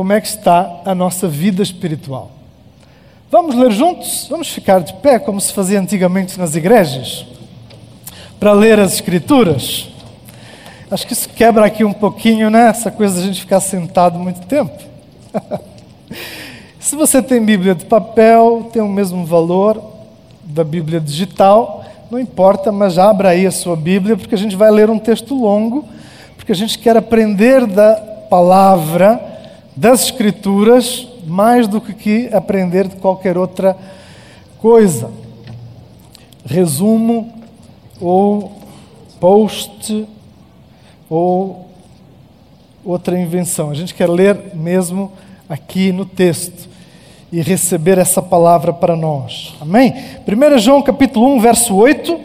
como 0.00 0.14
é 0.14 0.20
que 0.22 0.28
está 0.28 0.80
a 0.86 0.94
nossa 0.94 1.28
vida 1.28 1.62
espiritual. 1.62 2.30
Vamos 3.30 3.54
ler 3.54 3.70
juntos? 3.70 4.26
Vamos 4.30 4.48
ficar 4.48 4.80
de 4.80 4.94
pé, 4.94 5.18
como 5.18 5.38
se 5.38 5.52
fazia 5.52 5.78
antigamente 5.78 6.38
nas 6.38 6.56
igrejas, 6.56 7.26
para 8.38 8.54
ler 8.54 8.80
as 8.80 8.94
Escrituras. 8.94 9.90
Acho 10.90 11.06
que 11.06 11.12
isso 11.12 11.28
quebra 11.28 11.66
aqui 11.66 11.84
um 11.84 11.92
pouquinho, 11.92 12.48
né? 12.48 12.70
Essa 12.70 12.90
coisa 12.90 13.16
de 13.16 13.20
a 13.20 13.26
gente 13.26 13.42
ficar 13.42 13.60
sentado 13.60 14.18
muito 14.18 14.40
tempo. 14.46 14.72
se 16.80 16.96
você 16.96 17.20
tem 17.20 17.44
Bíblia 17.44 17.74
de 17.74 17.84
papel, 17.84 18.70
tem 18.72 18.80
o 18.80 18.88
mesmo 18.88 19.26
valor 19.26 19.84
da 20.42 20.64
Bíblia 20.64 20.98
digital. 20.98 21.84
Não 22.10 22.18
importa, 22.18 22.72
mas 22.72 22.96
abra 22.96 23.28
aí 23.28 23.46
a 23.46 23.52
sua 23.52 23.76
Bíblia, 23.76 24.16
porque 24.16 24.34
a 24.34 24.38
gente 24.38 24.56
vai 24.56 24.70
ler 24.70 24.88
um 24.88 24.98
texto 24.98 25.34
longo, 25.34 25.84
porque 26.38 26.52
a 26.52 26.56
gente 26.56 26.78
quer 26.78 26.96
aprender 26.96 27.66
da 27.66 27.96
palavra, 28.30 29.28
das 29.80 30.02
Escrituras, 30.04 31.08
mais 31.26 31.66
do 31.66 31.80
que 31.80 32.28
aprender 32.34 32.86
de 32.86 32.96
qualquer 32.96 33.38
outra 33.38 33.74
coisa. 34.58 35.10
Resumo 36.44 37.32
ou 37.98 38.60
post 39.18 40.06
ou 41.08 41.70
outra 42.84 43.18
invenção. 43.18 43.70
A 43.70 43.74
gente 43.74 43.94
quer 43.94 44.10
ler 44.10 44.54
mesmo 44.54 45.12
aqui 45.48 45.92
no 45.92 46.04
texto 46.04 46.68
e 47.32 47.40
receber 47.40 47.96
essa 47.96 48.20
palavra 48.20 48.74
para 48.74 48.94
nós. 48.94 49.54
Amém? 49.62 49.94
1 50.28 50.58
João 50.58 50.82
capítulo 50.82 51.26
1, 51.36 51.40
verso 51.40 51.74
8. 51.74 52.20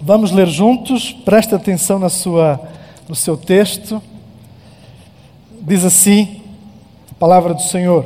Vamos 0.00 0.32
ler 0.32 0.46
juntos, 0.46 1.12
preste 1.12 1.54
atenção 1.54 1.98
na 1.98 2.08
sua, 2.08 2.58
no 3.06 3.14
seu 3.14 3.36
texto. 3.36 4.00
Diz 5.66 5.82
assim, 5.82 6.42
a 7.10 7.14
palavra 7.14 7.54
do 7.54 7.62
Senhor: 7.62 8.04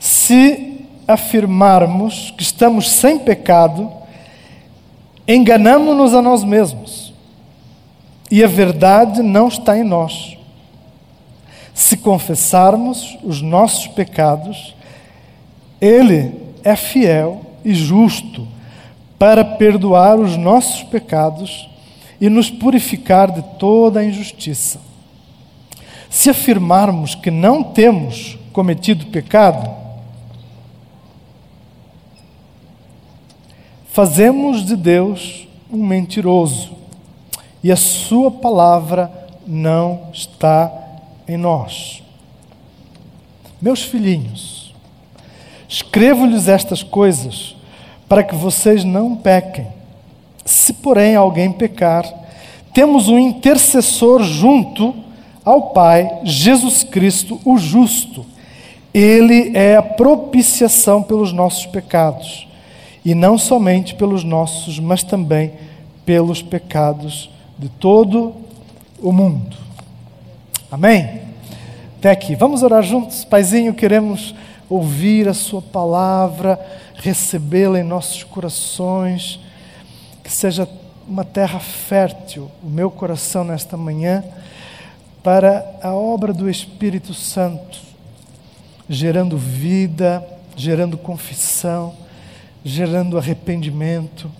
Se 0.00 0.86
afirmarmos 1.06 2.30
que 2.30 2.42
estamos 2.42 2.90
sem 2.90 3.18
pecado, 3.18 3.92
enganamos-nos 5.26 6.14
a 6.14 6.22
nós 6.22 6.42
mesmos, 6.42 7.12
e 8.30 8.42
a 8.42 8.46
verdade 8.46 9.22
não 9.22 9.48
está 9.48 9.76
em 9.76 9.84
nós. 9.84 10.38
Se 11.74 11.98
confessarmos 11.98 13.18
os 13.22 13.42
nossos 13.42 13.86
pecados, 13.86 14.74
Ele 15.78 16.32
é 16.64 16.74
fiel 16.74 17.42
e 17.62 17.74
justo 17.74 18.48
para 19.18 19.44
perdoar 19.44 20.18
os 20.18 20.34
nossos 20.38 20.82
pecados 20.84 21.68
e 22.18 22.30
nos 22.30 22.50
purificar 22.50 23.30
de 23.30 23.42
toda 23.58 24.00
a 24.00 24.04
injustiça. 24.04 24.87
Se 26.10 26.30
afirmarmos 26.30 27.14
que 27.14 27.30
não 27.30 27.62
temos 27.62 28.38
cometido 28.52 29.06
pecado, 29.06 29.70
fazemos 33.92 34.64
de 34.64 34.76
Deus 34.76 35.46
um 35.70 35.84
mentiroso 35.84 36.72
e 37.62 37.70
a 37.70 37.76
Sua 37.76 38.30
palavra 38.30 39.12
não 39.46 40.08
está 40.12 40.72
em 41.26 41.36
nós. 41.36 42.02
Meus 43.60 43.82
filhinhos, 43.82 44.72
escrevo-lhes 45.68 46.48
estas 46.48 46.82
coisas 46.82 47.56
para 48.08 48.22
que 48.22 48.34
vocês 48.34 48.84
não 48.84 49.14
pequem. 49.14 49.66
Se, 50.44 50.72
porém, 50.72 51.14
alguém 51.14 51.52
pecar, 51.52 52.04
temos 52.72 53.08
um 53.08 53.18
intercessor 53.18 54.22
junto 54.22 54.94
ao 55.44 55.70
Pai, 55.70 56.20
Jesus 56.24 56.82
Cristo, 56.82 57.40
o 57.44 57.56
justo. 57.58 58.24
Ele 58.92 59.56
é 59.56 59.76
a 59.76 59.82
propiciação 59.82 61.02
pelos 61.02 61.32
nossos 61.32 61.66
pecados, 61.66 62.48
e 63.04 63.14
não 63.14 63.38
somente 63.38 63.94
pelos 63.94 64.24
nossos, 64.24 64.78
mas 64.78 65.02
também 65.02 65.52
pelos 66.04 66.42
pecados 66.42 67.30
de 67.58 67.68
todo 67.68 68.34
o 69.00 69.12
mundo. 69.12 69.56
Amém? 70.70 71.22
Até 71.98 72.10
aqui. 72.10 72.34
Vamos 72.34 72.62
orar 72.62 72.82
juntos? 72.82 73.24
Paizinho, 73.24 73.74
queremos 73.74 74.34
ouvir 74.68 75.28
a 75.28 75.34
Sua 75.34 75.62
palavra, 75.62 76.60
recebê-la 76.94 77.80
em 77.80 77.84
nossos 77.84 78.22
corações, 78.24 79.40
que 80.22 80.30
seja 80.30 80.68
uma 81.08 81.24
terra 81.24 81.58
fértil, 81.58 82.50
o 82.62 82.68
meu 82.68 82.90
coração 82.90 83.42
nesta 83.44 83.76
manhã, 83.76 84.22
para 85.22 85.78
a 85.82 85.92
obra 85.92 86.32
do 86.32 86.48
Espírito 86.48 87.12
Santo, 87.12 87.80
gerando 88.88 89.36
vida, 89.36 90.24
gerando 90.56 90.96
confissão, 90.96 91.94
gerando 92.64 93.18
arrependimento, 93.18 94.30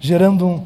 gerando 0.00 0.46
um 0.46 0.64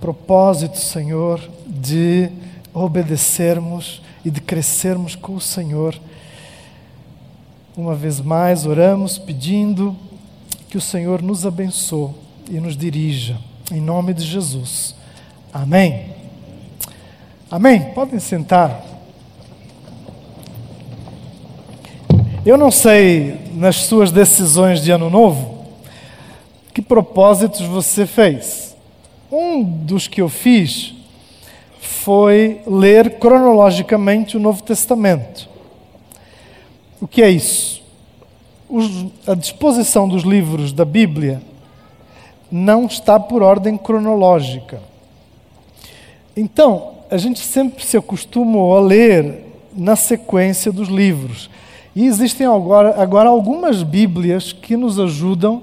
propósito, 0.00 0.78
Senhor, 0.78 1.40
de 1.66 2.30
obedecermos 2.72 4.02
e 4.24 4.30
de 4.30 4.40
crescermos 4.40 5.14
com 5.14 5.34
o 5.34 5.40
Senhor. 5.40 5.98
Uma 7.76 7.94
vez 7.94 8.20
mais, 8.20 8.66
oramos 8.66 9.18
pedindo 9.18 9.96
que 10.68 10.76
o 10.76 10.80
Senhor 10.80 11.22
nos 11.22 11.46
abençoe 11.46 12.12
e 12.48 12.60
nos 12.60 12.76
dirija. 12.76 13.38
Em 13.70 13.80
nome 13.80 14.12
de 14.14 14.24
Jesus. 14.24 14.94
Amém. 15.52 16.19
Amém. 17.50 17.90
Podem 17.94 18.20
sentar. 18.20 18.80
Eu 22.46 22.56
não 22.56 22.70
sei, 22.70 23.40
nas 23.54 23.74
suas 23.76 24.12
decisões 24.12 24.80
de 24.80 24.92
ano 24.92 25.10
novo, 25.10 25.66
que 26.72 26.80
propósitos 26.80 27.62
você 27.62 28.06
fez. 28.06 28.76
Um 29.32 29.64
dos 29.64 30.06
que 30.06 30.22
eu 30.22 30.28
fiz 30.28 30.94
foi 31.80 32.60
ler 32.68 33.18
cronologicamente 33.18 34.36
o 34.36 34.40
Novo 34.40 34.62
Testamento. 34.62 35.48
O 37.00 37.08
que 37.08 37.20
é 37.20 37.30
isso? 37.30 37.82
Os, 38.68 39.06
a 39.26 39.34
disposição 39.34 40.08
dos 40.08 40.22
livros 40.22 40.72
da 40.72 40.84
Bíblia 40.84 41.42
não 42.48 42.86
está 42.86 43.18
por 43.18 43.42
ordem 43.42 43.76
cronológica. 43.76 44.80
Então, 46.36 46.99
a 47.10 47.16
gente 47.16 47.40
sempre 47.40 47.84
se 47.84 47.96
acostumou 47.96 48.76
a 48.76 48.80
ler 48.80 49.44
na 49.76 49.96
sequência 49.96 50.70
dos 50.70 50.88
livros. 50.88 51.50
E 51.94 52.06
existem 52.06 52.46
agora, 52.46 53.02
agora 53.02 53.28
algumas 53.28 53.82
Bíblias 53.82 54.52
que 54.52 54.76
nos 54.76 54.98
ajudam 54.98 55.62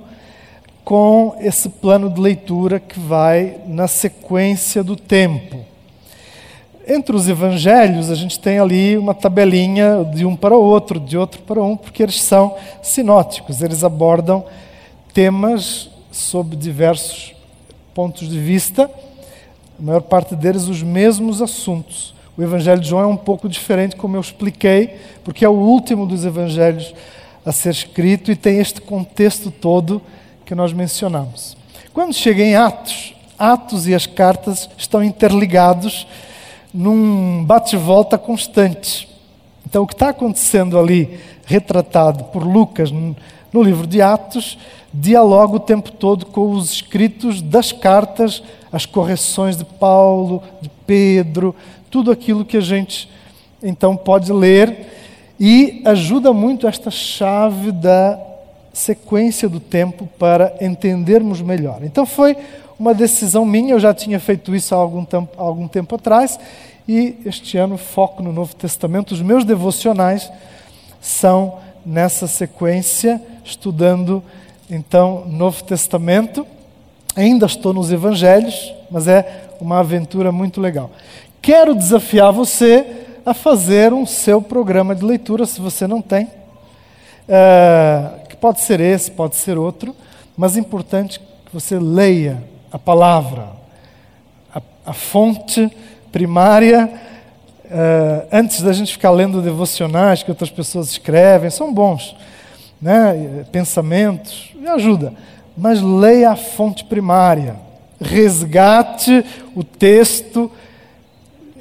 com 0.84 1.36
esse 1.40 1.70
plano 1.70 2.10
de 2.10 2.20
leitura 2.20 2.80
que 2.80 3.00
vai 3.00 3.62
na 3.66 3.88
sequência 3.88 4.84
do 4.84 4.96
tempo. 4.96 5.66
Entre 6.86 7.16
os 7.16 7.28
evangelhos, 7.30 8.10
a 8.10 8.16
gente 8.16 8.40
tem 8.40 8.60
ali 8.60 8.98
uma 8.98 9.14
tabelinha 9.14 10.06
de 10.14 10.26
um 10.26 10.36
para 10.36 10.56
o 10.56 10.62
outro, 10.62 11.00
de 11.00 11.18
outro 11.18 11.42
para 11.42 11.62
um, 11.62 11.76
porque 11.76 12.04
eles 12.04 12.22
são 12.22 12.56
sinóticos, 12.82 13.62
eles 13.62 13.84
abordam 13.84 14.46
temas 15.14 15.90
sob 16.12 16.56
diversos 16.56 17.34
pontos 17.94 18.30
de 18.30 18.40
vista, 18.40 18.90
a 19.80 19.82
maior 19.82 20.02
parte 20.02 20.36
deles 20.36 20.68
os 20.68 20.82
mesmos 20.82 21.42
assuntos. 21.42 22.14
O 22.36 22.42
Evangelho 22.42 22.82
de 22.82 22.90
João 22.90 23.04
é 23.04 23.08
um 23.08 23.18
pouco 23.18 23.48
diferente, 23.48 23.96
como 23.96 24.16
eu 24.16 24.22
expliquei, 24.22 24.98
porque 25.24 25.46
é 25.46 25.50
o 25.50 25.54
último 25.54 26.06
dos 26.06 26.26
evangelhos 26.26 26.94
a 27.46 27.52
ser 27.52 27.70
escrito 27.70 28.32
e 28.32 28.36
tem 28.36 28.60
este 28.60 28.82
contexto 28.82 29.52
todo 29.52 30.02
que 30.46 30.56
nós 30.56 30.74
mencionamos. 30.74 31.56
Quando 31.94 32.14
chega 32.14 32.44
em 32.44 32.56
Atos, 32.56 33.14
Atos 33.38 33.88
e 33.88 33.94
as 33.94 34.06
cartas 34.06 34.70
estão 34.78 35.04
interligados 35.04 36.08
num 36.74 37.44
bate-volta 37.46 38.18
constante. 38.18 39.08
Então, 39.66 39.84
o 39.84 39.88
que 39.88 39.94
está 39.94 40.10
acontecendo 40.10 40.78
ali, 40.78 41.20
retratado 41.46 42.26
por 42.26 42.44
Lucas 42.44 42.92
no 42.92 43.64
livro 43.64 43.86
de 43.86 44.02
Atos, 44.02 44.58
dialoga 44.94 45.56
o 45.56 45.60
tempo 45.60 45.92
todo 45.92 46.26
com 46.26 46.52
os 46.52 46.72
escritos 46.72 47.42
das 47.42 47.72
cartas, 47.72 48.42
as 48.72 48.86
correções 48.86 49.58
de 49.58 49.66
Paulo, 49.66 50.44
de 50.62 50.70
Pedro, 50.86 51.56
tudo 51.90 52.12
aquilo 52.12 52.46
que 52.46 52.58
a 52.58 52.62
gente 52.62 53.10
então 53.62 53.96
pode 53.96 54.32
ler 54.32 54.86
e 55.40 55.82
ajuda 55.86 56.34
muito 56.34 56.68
esta 56.68 56.92
chave 56.92 57.72
da 57.72 58.20
sequência 58.74 59.50
do 59.50 59.60
tempo 59.60 60.08
para 60.20 60.56
entendermos 60.62 61.42
melhor. 61.42 61.84
Então 61.84 62.06
foi 62.06 62.38
uma 62.80 62.94
decisão 62.94 63.44
minha, 63.44 63.74
eu 63.74 63.80
já 63.80 63.94
tinha 63.94 64.20
feito 64.20 64.56
isso 64.56 64.76
há 64.76 64.78
algum 64.78 65.04
tempo, 65.04 65.30
há 65.38 65.42
algum 65.42 65.68
tempo 65.68 65.96
atrás, 65.96 66.40
e 66.88 67.18
este 67.26 67.58
ano 67.58 67.78
foco 67.78 68.22
no 68.22 68.32
Novo 68.32 68.56
Testamento. 68.56 69.14
Os 69.14 69.22
meus 69.22 69.44
devocionais 69.44 70.32
são 71.02 71.60
nessa 71.86 72.28
sequência, 72.28 73.22
estudando 73.44 74.24
então 74.70 75.26
Novo 75.28 75.64
Testamento. 75.64 76.46
Ainda 77.18 77.48
estou 77.48 77.74
nos 77.74 77.92
Evangelhos, 77.92 78.72
mas 78.92 79.08
é 79.08 79.50
uma 79.60 79.80
aventura 79.80 80.32
muito 80.32 80.62
legal. 80.62 80.92
Quero 81.42 81.74
desafiar 81.74 82.32
você 82.32 82.86
a 83.26 83.34
fazer 83.34 83.92
um 83.92 84.06
seu 84.06 84.40
programa 84.40 84.94
de 84.94 85.04
leitura, 85.04 85.48
se 85.48 85.60
você 85.60 85.88
não 85.88 86.00
tem. 86.00 86.28
É, 87.28 88.10
que 88.30 88.36
pode 88.36 88.62
ser 88.62 88.80
esse, 88.80 89.10
pode 89.10 89.36
ser 89.36 89.58
outro, 89.58 89.96
mas 90.38 90.56
é 90.56 90.60
importante 90.60 91.20
que 91.20 91.52
você 91.52 91.80
leia 91.80 92.44
a 92.72 92.78
palavra, 92.78 93.48
a, 94.54 94.62
a 94.86 94.94
fonte 94.94 95.72
primária, 96.12 96.88
uh, 97.66 98.28
antes 98.32 98.62
da 98.62 98.72
gente 98.72 98.92
ficar 98.92 99.10
lendo 99.10 99.42
devocionais 99.42 100.22
que 100.22 100.30
outras 100.30 100.52
pessoas 100.52 100.92
escrevem, 100.92 101.50
são 101.50 101.74
bons, 101.74 102.16
né? 102.80 103.44
pensamentos, 103.52 104.52
me 104.54 104.68
ajuda. 104.68 105.14
Mas 105.58 105.82
leia 105.82 106.32
a 106.32 106.36
fonte 106.36 106.86
primária, 106.86 107.56
resgate 108.00 109.26
o 109.56 109.64
texto 109.64 110.52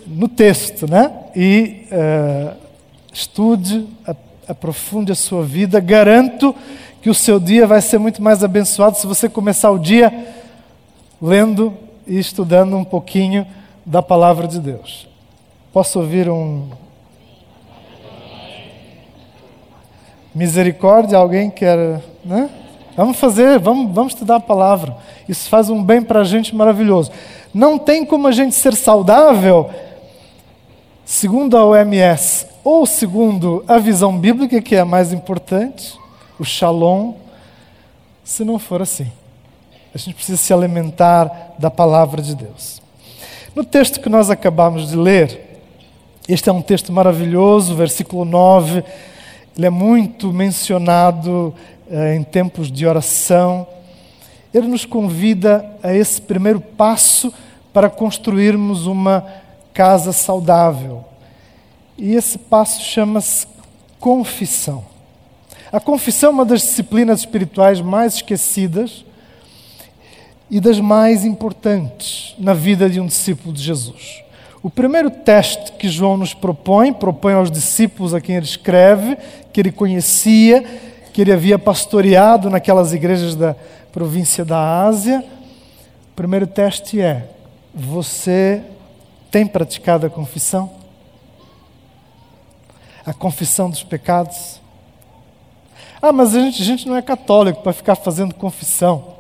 no 0.07 0.29
texto, 0.29 0.89
né? 0.89 1.11
E 1.35 1.87
uh, 1.91 2.57
estude, 3.13 3.89
aprofunde 4.47 5.11
a 5.13 5.15
sua 5.15 5.43
vida. 5.43 5.81
Garanto 5.81 6.55
que 7.01 7.11
o 7.11 7.15
seu 7.15 7.41
dia 7.41 7.67
vai 7.67 7.81
ser 7.81 7.99
muito 7.99 8.23
mais 8.23 8.45
abençoado 8.45 8.97
se 8.97 9.07
você 9.07 9.29
começar 9.29 9.71
o 9.71 9.79
dia 9.79 10.13
lendo 11.21 11.75
e 12.07 12.19
estudando 12.19 12.77
um 12.77 12.85
pouquinho 12.85 13.47
da 13.85 14.03
palavra 14.03 14.47
de 14.47 14.61
Deus. 14.61 15.09
Posso 15.73 15.99
ouvir 16.01 16.29
um. 16.29 16.69
Misericórdia? 20.35 21.19
Alguém 21.19 21.51
quer. 21.51 22.03
Né? 22.25 22.51
Vamos 22.97 23.19
fazer, 23.19 23.59
vamos, 23.59 23.95
vamos 23.95 24.15
estudar 24.15 24.37
a 24.37 24.41
palavra. 24.41 24.97
Isso 25.29 25.49
faz 25.49 25.69
um 25.69 25.83
bem 25.83 26.01
para 26.01 26.21
a 26.21 26.25
gente 26.25 26.57
maravilhoso. 26.57 27.11
Não 27.53 27.79
tem 27.79 28.07
como 28.07 28.27
a 28.27 28.33
gente 28.33 28.55
ser 28.55 28.75
saudável, 28.75 29.69
segundo 31.05 31.57
a 31.57 31.65
OMS, 31.65 32.47
ou 32.65 32.87
segundo 32.87 33.63
a 33.69 33.79
visão 33.79 34.19
bíblica, 34.19 34.63
que 34.63 34.75
é 34.75 34.81
a 34.81 34.85
mais 34.85 35.13
importante, 35.13 35.99
o 36.39 36.45
shalom, 36.45 37.15
se 38.25 38.45
não 38.45 38.59
for 38.59 38.81
assim. 38.81 39.13
A 39.95 39.99
gente 39.99 40.15
precisa 40.15 40.39
se 40.39 40.53
alimentar 40.53 41.55
da 41.59 41.71
palavra 41.71 42.21
de 42.21 42.35
Deus. 42.35 42.83
No 43.55 43.63
texto 43.63 44.01
que 44.01 44.09
nós 44.09 44.31
acabamos 44.31 44.89
de 44.89 44.97
ler, 44.97 45.61
este 46.29 46.49
é 46.49 46.53
um 46.53 46.61
texto 46.61 46.93
maravilhoso, 46.93 47.75
versículo 47.75 48.25
9, 48.25 48.83
ele 49.57 49.67
é 49.67 49.71
muito 49.71 50.33
mencionado 50.33 51.55
eh, 51.91 52.15
em 52.15 52.23
tempos 52.23 52.71
de 52.71 52.87
oração. 52.87 53.67
Ele 54.53 54.69
nos 54.69 54.85
convida 54.85 55.65
a 55.83 55.95
esse 55.95 56.21
primeiro 56.21 56.61
passo 56.61 57.33
para 57.73 57.89
construirmos 57.89 58.87
uma 58.87 59.27
casa 59.73 60.13
saudável. 60.13 61.05
E 61.97 62.15
esse 62.15 62.37
passo 62.37 62.83
chama-se 62.83 63.47
confissão. 63.99 64.85
A 65.73 65.81
confissão 65.81 66.31
é 66.31 66.33
uma 66.35 66.45
das 66.45 66.61
disciplinas 66.61 67.21
espirituais 67.21 67.81
mais 67.81 68.17
esquecidas 68.17 69.07
e 70.51 70.61
das 70.61 70.79
mais 70.79 71.25
importantes 71.25 72.35
na 72.39 72.53
vida 72.53 72.91
de 72.91 73.01
um 73.01 73.07
discípulo 73.07 73.55
de 73.55 73.63
Jesus. 73.63 74.23
O 74.63 74.71
primeiro 74.71 75.11
teste 75.11 75.73
que 75.73 75.89
João 75.89 76.17
nos 76.17 76.35
propõe, 76.35 76.93
propõe 76.93 77.35
aos 77.35 77.51
discípulos 77.51 78.15
a 78.15 78.21
quem 78.21 78.37
ele 78.37 78.47
escreve, 78.47 79.17
que 79.53 79.61
ele 79.61 79.71
conhecia, 79.71 80.63
que 81.13 81.21
ele 81.21 81.33
havia 81.33 81.59
pastoreado 81.59 82.51
naquelas 82.51 82.93
igrejas 82.93 83.35
da 83.35 83.55
província 83.93 84.45
da 84.45 84.85
Ásia. 84.85 85.25
O 86.13 86.17
primeiro 86.17 86.47
teste 86.47 87.01
é: 87.01 87.29
você 87.75 88.63
tem 89.31 89.47
praticado 89.47 90.07
a 90.07 90.11
confissão? 90.11 90.71
A 93.05 93.13
confissão 93.13 93.71
dos 93.71 93.83
pecados? 93.83 94.61
Ah, 96.01 96.13
mas 96.13 96.35
a 96.35 96.41
gente, 96.41 96.61
a 96.61 96.65
gente 96.65 96.89
não 96.89 96.97
é 96.97 97.03
católico 97.03 97.63
para 97.63 97.73
ficar 97.73 97.95
fazendo 97.95 98.35
confissão. 98.35 99.15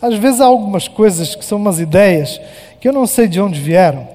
Às 0.00 0.14
vezes 0.16 0.40
há 0.40 0.44
algumas 0.44 0.86
coisas 0.86 1.34
que 1.34 1.44
são 1.44 1.58
umas 1.58 1.78
ideias 1.80 2.38
que 2.84 2.88
eu 2.88 2.92
não 2.92 3.06
sei 3.06 3.26
de 3.26 3.40
onde 3.40 3.58
vieram, 3.58 4.06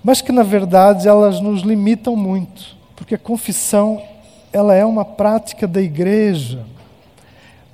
mas 0.00 0.22
que 0.22 0.30
na 0.30 0.44
verdade 0.44 1.08
elas 1.08 1.40
nos 1.40 1.62
limitam 1.62 2.14
muito, 2.14 2.76
porque 2.94 3.16
a 3.16 3.18
confissão 3.18 4.00
ela 4.52 4.72
é 4.76 4.84
uma 4.84 5.04
prática 5.04 5.66
da 5.66 5.82
igreja, 5.82 6.64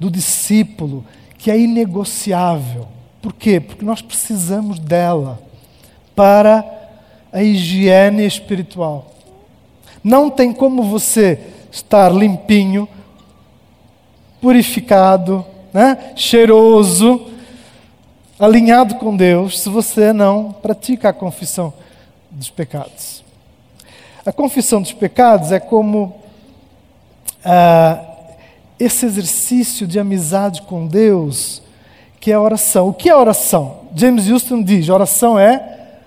do 0.01 0.11
discípulo, 0.11 1.05
que 1.37 1.51
é 1.51 1.59
inegociável. 1.61 2.89
Por 3.21 3.35
quê? 3.35 3.61
Porque 3.61 3.85
nós 3.85 4.01
precisamos 4.01 4.79
dela 4.79 5.39
para 6.17 6.65
a 7.31 7.43
higiene 7.43 8.25
espiritual. 8.25 9.13
Não 10.03 10.31
tem 10.31 10.51
como 10.51 10.83
você 10.83 11.39
estar 11.71 12.11
limpinho, 12.11 12.89
purificado, 14.41 15.45
né, 15.75 16.15
cheiroso, 16.17 17.32
alinhado 18.45 18.97
com 18.97 19.17
Deus, 19.17 19.61
se 19.61 19.69
você 19.69 20.13
não 20.13 20.53
pratica 20.53 21.11
a 21.11 21.13
confissão 21.13 21.73
dos 22.31 22.51
pecados. 22.51 23.23
A 24.27 24.33
confissão 24.33 24.83
dos 24.83 24.93
pecados 24.93 25.53
é 25.53 25.61
como 25.61 26.21
ah, 27.45 28.05
esse 28.79 29.07
exercício 29.07 29.87
de 29.87 29.99
amizade 29.99 30.63
com 30.63 30.87
Deus 30.87 31.63
que 32.21 32.31
é 32.31 32.35
a 32.35 32.41
oração. 32.41 32.89
O 32.89 32.95
que 32.95 33.09
é 33.09 33.17
oração? 33.17 33.81
James 33.95 34.29
Houston 34.29 34.63
diz: 34.63 34.89
oração 34.89 35.39
é 35.39 35.99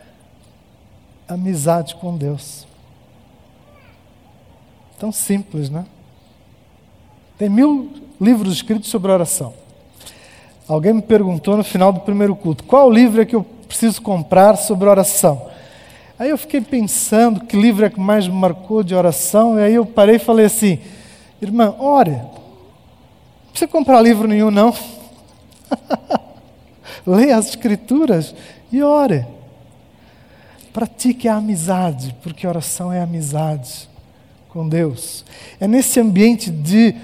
amizade 1.28 1.96
com 1.96 2.16
Deus. 2.16 2.66
Tão 4.98 5.12
simples, 5.12 5.70
né? 5.70 5.86
Tem 7.38 7.50
mil 7.50 7.92
livros 8.20 8.54
escritos 8.54 8.90
sobre 8.90 9.12
oração. 9.12 9.65
Alguém 10.68 10.94
me 10.94 11.02
perguntou 11.02 11.56
no 11.56 11.64
final 11.64 11.94
do 11.94 12.00
primeiro 12.00 12.36
culto: 12.36 12.64
qual 12.64 12.90
livro 12.90 13.22
é 13.22 13.26
que 13.26 13.36
eu 13.36 13.44
preciso 13.68 14.02
comprar 14.02 14.56
sobre 14.56 14.90
oração? 14.90 15.48
Aí 16.18 16.30
eu 16.30 16.38
fiquei 16.38 16.62
pensando 16.62 17.42
que 17.42 17.58
livro 17.58 17.86
é 17.86 17.90
que 17.90 18.00
mais 18.00 18.28
me 18.28 18.34
marcou 18.34 18.84
de 18.84 18.96
oração, 18.96 19.60
e 19.60 19.64
aí 19.64 19.76
eu 19.76 19.86
parei 19.86 20.16
e 20.16 20.20
falei 20.20 20.46
assim: 20.46 20.80
irmã, 21.42 21.76
ore. 21.78 22.12
Não 22.12 23.52
precisa 23.52 23.72
comprar 23.72 24.02
livro 24.02 24.28
nenhum, 24.28 24.50
não. 24.50 24.74
Leia 27.06 27.38
as 27.38 27.50
Escrituras 27.50 28.34
e 28.72 28.82
ore. 28.82 29.26
Pratique 30.74 31.28
a 31.28 31.36
amizade, 31.36 32.16
porque 32.22 32.46
oração 32.46 32.92
é 32.92 33.02
amizade 33.02 33.88
com 34.50 34.68
Deus. 34.68 35.24
É 35.60 35.68
nesse 35.68 36.00
ambiente 36.00 36.50
de 36.50 36.96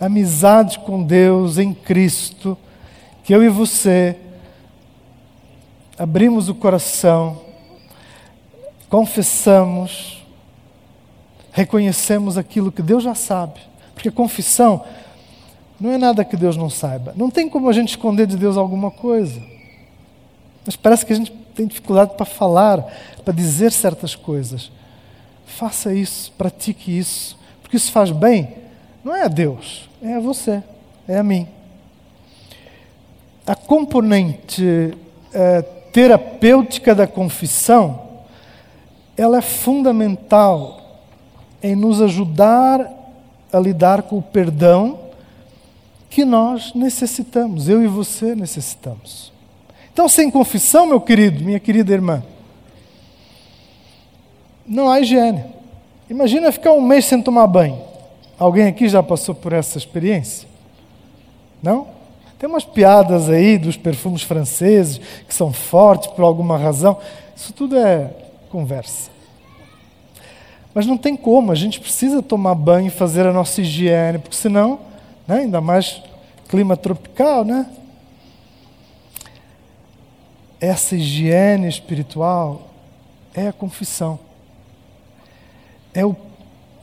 amizade 0.00 0.78
com 0.80 1.02
Deus 1.02 1.56
em 1.56 1.72
Cristo 1.72 2.58
que 3.24 3.34
eu 3.34 3.42
e 3.42 3.48
você 3.48 4.16
abrimos 5.98 6.50
o 6.50 6.54
coração, 6.54 7.40
confessamos, 8.90 10.22
reconhecemos 11.50 12.36
aquilo 12.36 12.70
que 12.70 12.82
Deus 12.82 13.02
já 13.02 13.14
sabe. 13.14 13.60
Porque 13.94 14.10
confissão 14.10 14.84
não 15.80 15.90
é 15.90 15.96
nada 15.96 16.24
que 16.24 16.36
Deus 16.36 16.56
não 16.56 16.68
saiba. 16.68 17.14
Não 17.16 17.30
tem 17.30 17.48
como 17.48 17.68
a 17.68 17.72
gente 17.72 17.90
esconder 17.90 18.26
de 18.26 18.36
Deus 18.36 18.58
alguma 18.58 18.90
coisa. 18.90 19.40
Mas 20.66 20.76
parece 20.76 21.06
que 21.06 21.12
a 21.14 21.16
gente 21.16 21.32
tem 21.54 21.66
dificuldade 21.66 22.14
para 22.16 22.26
falar, 22.26 22.82
para 23.24 23.32
dizer 23.32 23.72
certas 23.72 24.14
coisas. 24.14 24.70
Faça 25.46 25.94
isso, 25.94 26.30
pratique 26.32 26.96
isso, 26.96 27.38
porque 27.62 27.76
isso 27.76 27.90
faz 27.90 28.10
bem. 28.10 28.56
Não 29.02 29.14
é 29.14 29.22
a 29.22 29.28
Deus, 29.28 29.88
é 30.02 30.14
a 30.14 30.20
você, 30.20 30.62
é 31.08 31.16
a 31.16 31.22
mim. 31.22 31.48
A 33.46 33.54
componente 33.54 34.94
é, 35.32 35.62
terapêutica 35.92 36.94
da 36.94 37.06
confissão, 37.06 38.00
ela 39.16 39.38
é 39.38 39.42
fundamental 39.42 41.02
em 41.62 41.76
nos 41.76 42.00
ajudar 42.02 42.90
a 43.52 43.58
lidar 43.58 44.02
com 44.02 44.18
o 44.18 44.22
perdão 44.22 44.98
que 46.10 46.24
nós 46.24 46.74
necessitamos, 46.74 47.68
eu 47.68 47.82
e 47.82 47.86
você 47.86 48.34
necessitamos. 48.34 49.32
Então, 49.92 50.08
sem 50.08 50.30
confissão, 50.30 50.86
meu 50.86 51.00
querido, 51.00 51.44
minha 51.44 51.60
querida 51.60 51.92
irmã, 51.92 52.22
não 54.66 54.90
há 54.90 55.00
higiene. 55.00 55.44
Imagina 56.08 56.50
ficar 56.50 56.72
um 56.72 56.80
mês 56.80 57.04
sem 57.04 57.22
tomar 57.22 57.46
banho. 57.46 57.80
Alguém 58.38 58.66
aqui 58.66 58.88
já 58.88 59.02
passou 59.02 59.34
por 59.34 59.52
essa 59.52 59.78
experiência? 59.78 60.48
Não? 61.62 61.86
Tem 62.38 62.48
umas 62.48 62.64
piadas 62.64 63.28
aí 63.28 63.56
dos 63.56 63.76
perfumes 63.76 64.22
franceses 64.22 65.00
que 65.26 65.34
são 65.34 65.52
fortes 65.52 66.08
por 66.08 66.22
alguma 66.22 66.58
razão. 66.58 66.98
Isso 67.36 67.52
tudo 67.52 67.76
é 67.76 68.10
conversa. 68.50 69.10
Mas 70.74 70.86
não 70.86 70.96
tem 70.96 71.16
como, 71.16 71.52
a 71.52 71.54
gente 71.54 71.80
precisa 71.80 72.20
tomar 72.22 72.54
banho 72.54 72.88
e 72.88 72.90
fazer 72.90 73.26
a 73.26 73.32
nossa 73.32 73.60
higiene, 73.60 74.18
porque 74.18 74.36
senão, 74.36 74.80
né, 75.26 75.38
ainda 75.38 75.60
mais 75.60 76.02
clima 76.48 76.76
tropical, 76.76 77.44
né? 77.44 77.70
Essa 80.60 80.96
higiene 80.96 81.68
espiritual 81.68 82.70
é 83.32 83.48
a 83.48 83.52
confissão 83.52 84.18
é 85.94 86.04
o 86.04 86.14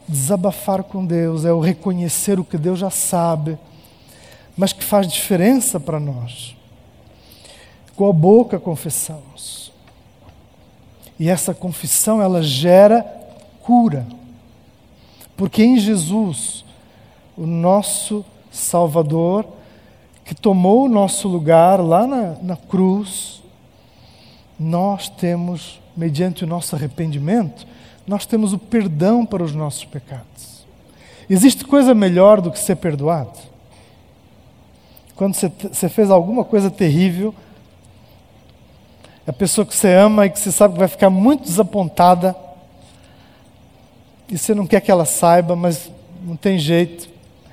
desabafar 0.08 0.82
com 0.82 1.04
Deus, 1.04 1.44
é 1.44 1.52
o 1.52 1.60
reconhecer 1.60 2.40
o 2.40 2.44
que 2.44 2.56
Deus 2.56 2.78
já 2.78 2.90
sabe, 2.90 3.58
mas 4.56 4.72
que 4.72 4.84
faz 4.84 5.06
diferença 5.06 5.80
para 5.80 5.98
nós. 5.98 6.56
Com 7.96 8.08
a 8.08 8.12
boca 8.12 8.58
confessamos. 8.58 9.72
E 11.18 11.28
essa 11.28 11.54
confissão 11.54 12.20
ela 12.20 12.42
gera 12.42 13.02
cura. 13.62 14.06
Porque 15.36 15.62
em 15.62 15.78
Jesus, 15.78 16.64
o 17.36 17.46
nosso 17.46 18.24
Salvador, 18.50 19.46
que 20.24 20.34
tomou 20.34 20.84
o 20.84 20.88
nosso 20.88 21.28
lugar 21.28 21.80
lá 21.80 22.06
na, 22.06 22.36
na 22.42 22.56
cruz, 22.56 23.42
nós 24.58 25.08
temos, 25.08 25.80
mediante 25.96 26.44
o 26.44 26.46
nosso 26.46 26.76
arrependimento, 26.76 27.66
nós 28.06 28.26
temos 28.26 28.52
o 28.52 28.58
perdão 28.58 29.24
para 29.24 29.42
os 29.42 29.54
nossos 29.54 29.84
pecados. 29.84 30.66
Existe 31.28 31.64
coisa 31.64 31.94
melhor 31.94 32.40
do 32.40 32.50
que 32.50 32.58
ser 32.58 32.76
perdoado? 32.76 33.51
Quando 35.22 35.34
você, 35.34 35.52
você 35.70 35.88
fez 35.88 36.10
alguma 36.10 36.44
coisa 36.44 36.68
terrível, 36.68 37.32
a 39.24 39.32
pessoa 39.32 39.64
que 39.64 39.72
você 39.72 39.94
ama 39.94 40.26
e 40.26 40.30
que 40.30 40.40
você 40.40 40.50
sabe 40.50 40.74
que 40.74 40.80
vai 40.80 40.88
ficar 40.88 41.10
muito 41.10 41.44
desapontada, 41.44 42.34
e 44.28 44.36
você 44.36 44.52
não 44.52 44.66
quer 44.66 44.80
que 44.80 44.90
ela 44.90 45.04
saiba, 45.04 45.54
mas 45.54 45.92
não 46.24 46.34
tem 46.34 46.58
jeito, 46.58 47.08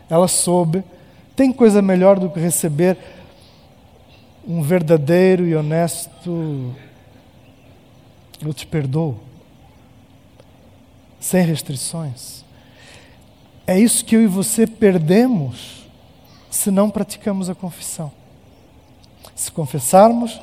ela 0.09 0.27
soube. 0.27 0.83
Tem 1.35 1.53
coisa 1.53 1.79
melhor 1.79 2.17
do 2.17 2.27
que 2.27 2.39
receber 2.39 2.97
um 4.47 4.63
verdadeiro 4.63 5.45
e 5.45 5.55
honesto 5.55 6.73
eu 8.41 8.51
te 8.51 8.65
perdoo 8.65 9.15
sem 11.19 11.45
restrições. 11.45 12.43
É 13.67 13.79
isso 13.79 14.03
que 14.03 14.15
eu 14.15 14.23
e 14.23 14.27
você 14.27 14.65
perdemos 14.65 15.78
se 16.59 16.69
não 16.69 16.89
praticamos 16.89 17.49
a 17.49 17.55
confissão. 17.55 18.11
Se 19.33 19.49
confessarmos 19.49 20.41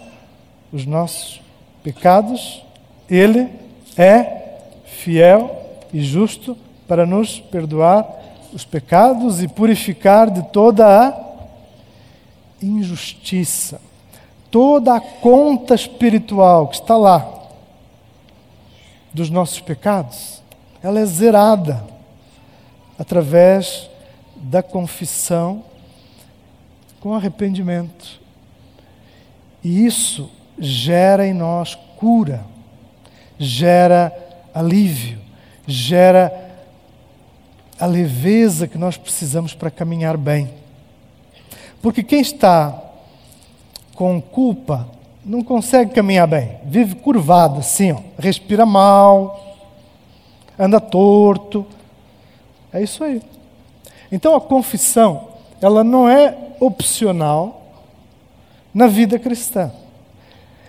os 0.73 0.87
nossos 0.87 1.43
pecados, 1.83 2.65
Ele 3.11 3.51
é 3.99 4.61
fiel 4.87 5.85
e 5.93 6.01
justo 6.01 6.57
para 6.89 7.05
nos 7.05 7.39
perdoar 7.39 8.07
os 8.53 8.65
pecados 8.65 9.43
e 9.43 9.49
purificar 9.49 10.31
de 10.31 10.43
toda 10.45 10.87
a 10.87 11.15
injustiça, 12.63 13.79
toda 14.51 14.95
a 14.95 15.01
conta 15.01 15.75
espiritual 15.75 16.69
que 16.69 16.77
está 16.77 16.97
lá 16.97 17.29
dos 19.13 19.29
nossos 19.29 19.61
pecados 19.61 20.37
ela 20.83 21.01
é 21.01 21.05
zerada 21.05 21.85
através 22.99 23.91
da 24.37 24.63
confissão 24.63 25.65
com 27.07 27.15
arrependimento. 27.15 28.21
E 29.63 29.87
isso 29.87 30.29
gera 30.59 31.25
em 31.25 31.33
nós 31.33 31.77
cura, 31.97 32.45
gera 33.39 34.13
alívio, 34.53 35.17
gera 35.69 36.33
a 37.79 37.87
leveza 37.87 38.67
que 38.67 38.77
nós 38.77 38.97
precisamos 38.97 39.55
para 39.55 39.71
caminhar 39.71 40.17
bem. 40.17 40.51
Porque 41.81 42.03
quem 42.03 42.21
está 42.21 42.77
com 43.95 44.21
culpa 44.21 44.89
não 45.25 45.45
consegue 45.45 45.95
caminhar 45.95 46.27
bem, 46.27 46.59
vive 46.65 46.97
curvado 46.97 47.61
assim, 47.61 47.93
ó, 47.93 48.01
respira 48.19 48.67
mal, 48.67 49.57
anda 50.59 50.81
torto. 50.81 51.65
É 52.73 52.83
isso 52.83 53.05
aí. 53.05 53.23
Então 54.11 54.35
a 54.35 54.41
confissão, 54.41 55.36
ela 55.61 55.83
não 55.83 56.09
é 56.09 56.37
opcional 56.61 57.63
na 58.75 58.87
vida 58.87 59.19
cristã. 59.19 59.71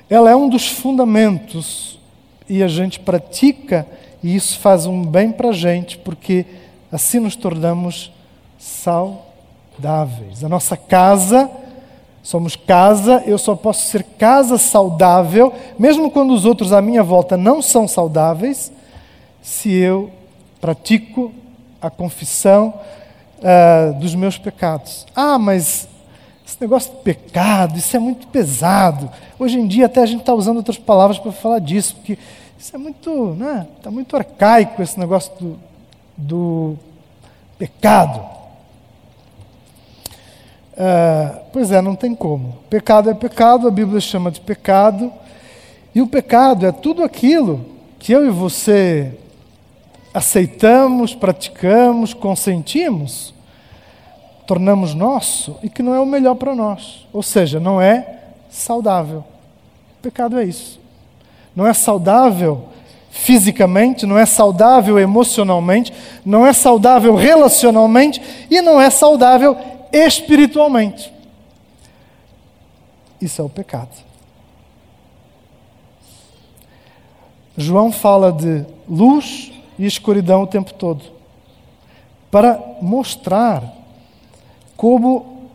Ela 0.09 0.31
é 0.31 0.35
um 0.35 0.47
dos 0.47 0.67
fundamentos 0.67 1.99
e 2.47 2.63
a 2.63 2.67
gente 2.67 2.99
pratica 2.99 3.85
e 4.23 4.35
isso 4.35 4.59
faz 4.59 4.85
um 4.85 5.03
bem 5.03 5.31
para 5.31 5.49
a 5.49 5.53
gente, 5.53 5.97
porque 5.97 6.45
assim 6.91 7.19
nos 7.19 7.35
tornamos 7.35 8.11
saudáveis. 8.57 10.43
A 10.43 10.49
nossa 10.49 10.75
casa, 10.75 11.49
somos 12.23 12.55
casa, 12.55 13.23
eu 13.25 13.37
só 13.37 13.55
posso 13.55 13.87
ser 13.87 14.03
casa 14.03 14.57
saudável, 14.57 15.53
mesmo 15.77 16.09
quando 16.09 16.33
os 16.33 16.45
outros 16.45 16.73
à 16.73 16.81
minha 16.81 17.03
volta 17.03 17.37
não 17.37 17.61
são 17.61 17.87
saudáveis, 17.87 18.71
se 19.41 19.71
eu 19.71 20.09
pratico 20.59 21.31
a 21.81 21.89
confissão 21.89 22.73
uh, 23.39 23.93
dos 23.99 24.15
meus 24.15 24.37
pecados. 24.37 25.05
Ah, 25.15 25.37
mas 25.37 25.87
esse 26.45 26.57
negócio 26.61 26.91
de 26.93 27.01
pecado, 27.01 27.77
isso 27.77 27.95
é 27.95 27.99
muito 27.99 28.27
pesado. 28.27 29.09
Hoje 29.37 29.59
em 29.59 29.67
dia 29.67 29.85
até 29.85 30.01
a 30.01 30.05
gente 30.05 30.21
está 30.21 30.33
usando 30.33 30.57
outras 30.57 30.77
palavras 30.77 31.19
para 31.19 31.31
falar 31.31 31.59
disso, 31.59 31.95
porque 31.95 32.17
isso 32.57 32.75
é 32.75 32.79
muito, 32.79 33.35
né? 33.35 33.67
Está 33.77 33.91
muito 33.91 34.15
arcaico 34.15 34.81
esse 34.81 34.99
negócio 34.99 35.31
do, 35.39 35.59
do 36.17 36.77
pecado. 37.57 38.37
Ah, 40.77 41.39
pois 41.51 41.71
é, 41.71 41.81
não 41.81 41.95
tem 41.95 42.13
como. 42.13 42.59
Pecado 42.69 43.09
é 43.09 43.13
pecado, 43.13 43.67
a 43.67 43.71
Bíblia 43.71 43.99
chama 43.99 44.29
de 44.29 44.39
pecado. 44.39 45.11
E 45.93 46.01
o 46.01 46.07
pecado 46.07 46.65
é 46.67 46.71
tudo 46.71 47.03
aquilo 47.03 47.65
que 47.97 48.11
eu 48.11 48.25
e 48.25 48.29
você 48.29 49.17
aceitamos, 50.17 51.13
praticamos, 51.13 52.11
consentimos, 52.11 53.35
tornamos 54.47 54.95
nosso 54.95 55.57
e 55.61 55.69
que 55.69 55.83
não 55.83 55.93
é 55.93 55.99
o 55.99 56.07
melhor 56.07 56.33
para 56.33 56.55
nós. 56.55 57.07
Ou 57.13 57.21
seja, 57.21 57.59
não 57.59 57.79
é 57.79 58.23
saudável. 58.49 59.23
O 59.99 60.01
pecado 60.01 60.39
é 60.39 60.43
isso. 60.43 60.79
Não 61.55 61.67
é 61.67 61.73
saudável 61.73 62.69
fisicamente, 63.11 64.07
não 64.07 64.17
é 64.17 64.25
saudável 64.25 64.97
emocionalmente, 64.97 65.93
não 66.25 66.45
é 66.45 66.51
saudável 66.51 67.13
relacionalmente 67.13 68.19
e 68.49 68.59
não 68.59 68.81
é 68.81 68.89
saudável 68.89 69.55
espiritualmente. 69.91 71.13
Isso 73.21 73.39
é 73.39 73.45
o 73.45 73.49
pecado. 73.49 73.89
João 77.55 77.91
fala 77.91 78.31
de 78.31 78.65
luz 78.89 79.51
e 79.77 79.85
escuridão 79.85 80.43
o 80.43 80.47
tempo 80.47 80.73
todo 80.73 81.17
para 82.31 82.59
mostrar 82.81 83.63
como 84.75 85.49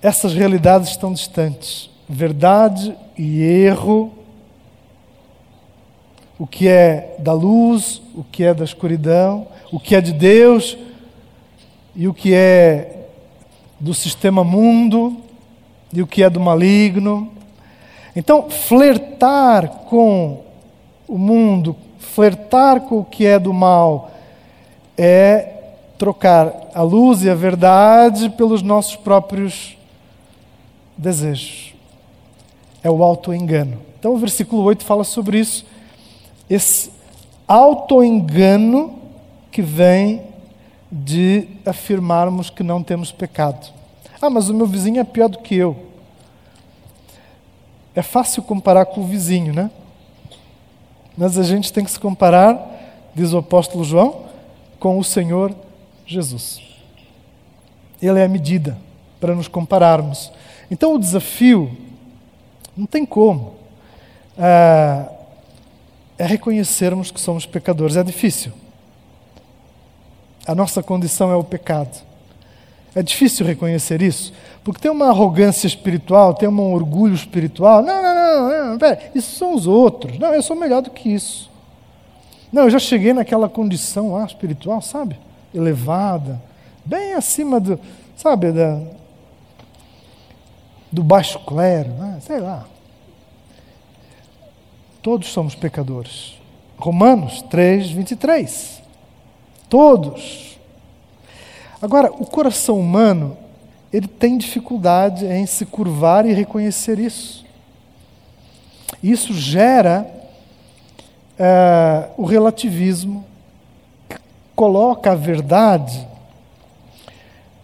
essas 0.00 0.32
realidades 0.34 0.90
estão 0.90 1.12
distantes. 1.12 1.90
Verdade 2.08 2.96
e 3.16 3.42
erro, 3.42 4.12
o 6.38 6.46
que 6.46 6.66
é 6.66 7.14
da 7.18 7.32
luz, 7.32 8.02
o 8.14 8.24
que 8.24 8.42
é 8.42 8.52
da 8.52 8.64
escuridão, 8.64 9.46
o 9.70 9.78
que 9.78 9.94
é 9.94 10.00
de 10.00 10.12
Deus 10.12 10.76
e 11.94 12.08
o 12.08 12.14
que 12.14 12.34
é 12.34 13.06
do 13.78 13.94
sistema 13.94 14.42
mundo 14.42 15.18
e 15.92 16.02
o 16.02 16.06
que 16.06 16.22
é 16.22 16.30
do 16.30 16.40
maligno. 16.40 17.30
Então, 18.14 18.50
flertar 18.50 19.68
com 19.88 20.40
o 21.06 21.16
mundo, 21.16 21.76
flertar 22.14 22.82
com 22.82 22.98
o 22.98 23.04
que 23.04 23.26
é 23.26 23.38
do 23.38 23.52
mal, 23.52 24.10
é 24.98 25.54
trocar 25.96 26.52
a 26.74 26.82
luz 26.82 27.22
e 27.22 27.30
a 27.30 27.34
verdade 27.34 28.28
pelos 28.30 28.60
nossos 28.60 28.96
próprios 28.96 29.78
desejos. 30.96 31.74
É 32.82 32.90
o 32.90 33.02
auto-engano. 33.02 33.78
Então, 33.98 34.12
o 34.12 34.18
versículo 34.18 34.62
8 34.62 34.84
fala 34.84 35.04
sobre 35.04 35.38
isso. 35.38 35.64
Esse 36.50 36.90
auto-engano 37.48 38.98
que 39.50 39.62
vem 39.62 40.22
de 40.90 41.48
afirmarmos 41.64 42.50
que 42.50 42.62
não 42.62 42.82
temos 42.82 43.10
pecado. 43.10 43.72
Ah, 44.20 44.28
mas 44.28 44.50
o 44.50 44.54
meu 44.54 44.66
vizinho 44.66 45.00
é 45.00 45.04
pior 45.04 45.28
do 45.28 45.38
que 45.38 45.54
eu. 45.54 45.76
É 47.94 48.02
fácil 48.02 48.42
comparar 48.42 48.86
com 48.86 49.00
o 49.00 49.06
vizinho, 49.06 49.54
né? 49.54 49.70
Mas 51.16 51.38
a 51.38 51.42
gente 51.42 51.72
tem 51.72 51.84
que 51.84 51.90
se 51.90 52.00
comparar, 52.00 53.10
diz 53.14 53.32
o 53.32 53.38
apóstolo 53.38 53.84
João, 53.84 54.26
com 54.78 54.98
o 54.98 55.04
Senhor 55.04 55.54
Jesus. 56.06 56.60
Ele 58.00 58.18
é 58.18 58.24
a 58.24 58.28
medida 58.28 58.76
para 59.20 59.34
nos 59.34 59.48
compararmos. 59.48 60.32
Então 60.70 60.94
o 60.94 60.98
desafio, 60.98 61.70
não 62.76 62.86
tem 62.86 63.04
como, 63.04 63.54
é, 64.38 65.08
é 66.18 66.26
reconhecermos 66.26 67.10
que 67.10 67.20
somos 67.20 67.46
pecadores. 67.46 67.96
É 67.96 68.02
difícil. 68.02 68.52
A 70.46 70.54
nossa 70.54 70.82
condição 70.82 71.30
é 71.30 71.36
o 71.36 71.44
pecado. 71.44 72.11
É 72.94 73.02
difícil 73.02 73.46
reconhecer 73.46 74.02
isso, 74.02 74.32
porque 74.62 74.80
tem 74.80 74.90
uma 74.90 75.08
arrogância 75.08 75.66
espiritual, 75.66 76.34
tem 76.34 76.48
um 76.48 76.72
orgulho 76.72 77.14
espiritual. 77.14 77.82
Não, 77.82 78.02
não, 78.02 78.14
não, 78.14 78.70
não 78.72 78.78
pera, 78.78 79.10
isso 79.14 79.36
são 79.36 79.54
os 79.54 79.66
outros. 79.66 80.18
Não, 80.18 80.34
eu 80.34 80.42
sou 80.42 80.54
melhor 80.54 80.82
do 80.82 80.90
que 80.90 81.08
isso. 81.08 81.50
Não, 82.52 82.64
eu 82.64 82.70
já 82.70 82.78
cheguei 82.78 83.14
naquela 83.14 83.48
condição 83.48 84.12
lá 84.12 84.26
espiritual, 84.26 84.82
sabe? 84.82 85.18
Elevada, 85.54 86.40
bem 86.84 87.14
acima 87.14 87.58
do, 87.58 87.80
sabe, 88.14 88.52
da, 88.52 88.78
do 90.90 91.02
baixo 91.02 91.38
clero, 91.40 91.88
né? 91.92 92.18
sei 92.20 92.40
lá. 92.40 92.66
Todos 95.00 95.28
somos 95.28 95.54
pecadores. 95.54 96.34
Romanos 96.76 97.40
3, 97.42 97.90
23. 97.90 98.82
Todos. 99.68 100.51
Agora, 101.82 102.12
o 102.12 102.24
coração 102.24 102.78
humano, 102.78 103.36
ele 103.92 104.06
tem 104.06 104.38
dificuldade 104.38 105.26
em 105.26 105.44
se 105.46 105.66
curvar 105.66 106.24
e 106.24 106.32
reconhecer 106.32 106.96
isso. 107.00 107.44
Isso 109.02 109.34
gera 109.34 110.06
é, 111.36 112.08
o 112.16 112.24
relativismo, 112.24 113.24
coloca 114.54 115.10
a 115.10 115.16
verdade, 115.16 116.06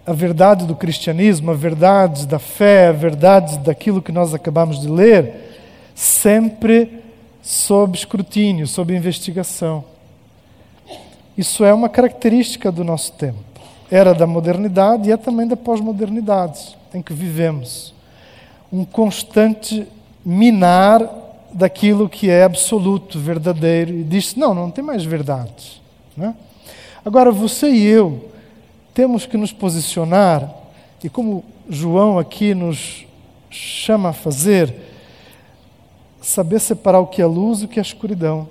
a 0.04 0.12
verdade 0.12 0.66
do 0.66 0.74
cristianismo, 0.74 1.52
a 1.52 1.54
verdade 1.54 2.26
da 2.26 2.40
fé, 2.40 2.88
a 2.88 2.92
verdade 2.92 3.58
daquilo 3.58 4.02
que 4.02 4.10
nós 4.10 4.34
acabamos 4.34 4.80
de 4.80 4.88
ler, 4.88 5.54
sempre 5.94 7.04
sob 7.40 7.96
escrutínio, 7.96 8.66
sob 8.66 8.92
investigação. 8.96 9.84
Isso 11.36 11.64
é 11.64 11.72
uma 11.72 11.88
característica 11.88 12.72
do 12.72 12.82
nosso 12.82 13.12
tempo. 13.12 13.47
Era 13.90 14.14
da 14.14 14.26
modernidade 14.26 15.08
e 15.08 15.12
é 15.12 15.16
também 15.16 15.46
da 15.46 15.56
pós-modernidade 15.56 16.76
em 16.92 17.00
que 17.00 17.12
vivemos. 17.12 17.94
Um 18.72 18.84
constante 18.84 19.86
minar 20.24 21.08
daquilo 21.52 22.08
que 22.08 22.28
é 22.28 22.44
absoluto, 22.44 23.18
verdadeiro, 23.18 23.92
e 23.92 24.04
diz: 24.04 24.34
não, 24.34 24.54
não 24.54 24.70
tem 24.70 24.84
mais 24.84 25.04
verdade. 25.04 25.80
Né? 26.16 26.34
Agora, 27.04 27.30
você 27.32 27.70
e 27.70 27.84
eu 27.84 28.30
temos 28.92 29.24
que 29.24 29.36
nos 29.36 29.52
posicionar, 29.52 30.52
e 31.02 31.08
como 31.08 31.44
João 31.68 32.18
aqui 32.18 32.54
nos 32.54 33.06
chama 33.50 34.10
a 34.10 34.12
fazer, 34.12 34.74
saber 36.20 36.60
separar 36.60 37.00
o 37.00 37.06
que 37.06 37.22
é 37.22 37.26
luz 37.26 37.62
e 37.62 37.64
o 37.64 37.68
que 37.68 37.78
é 37.78 37.82
escuridão 37.82 38.48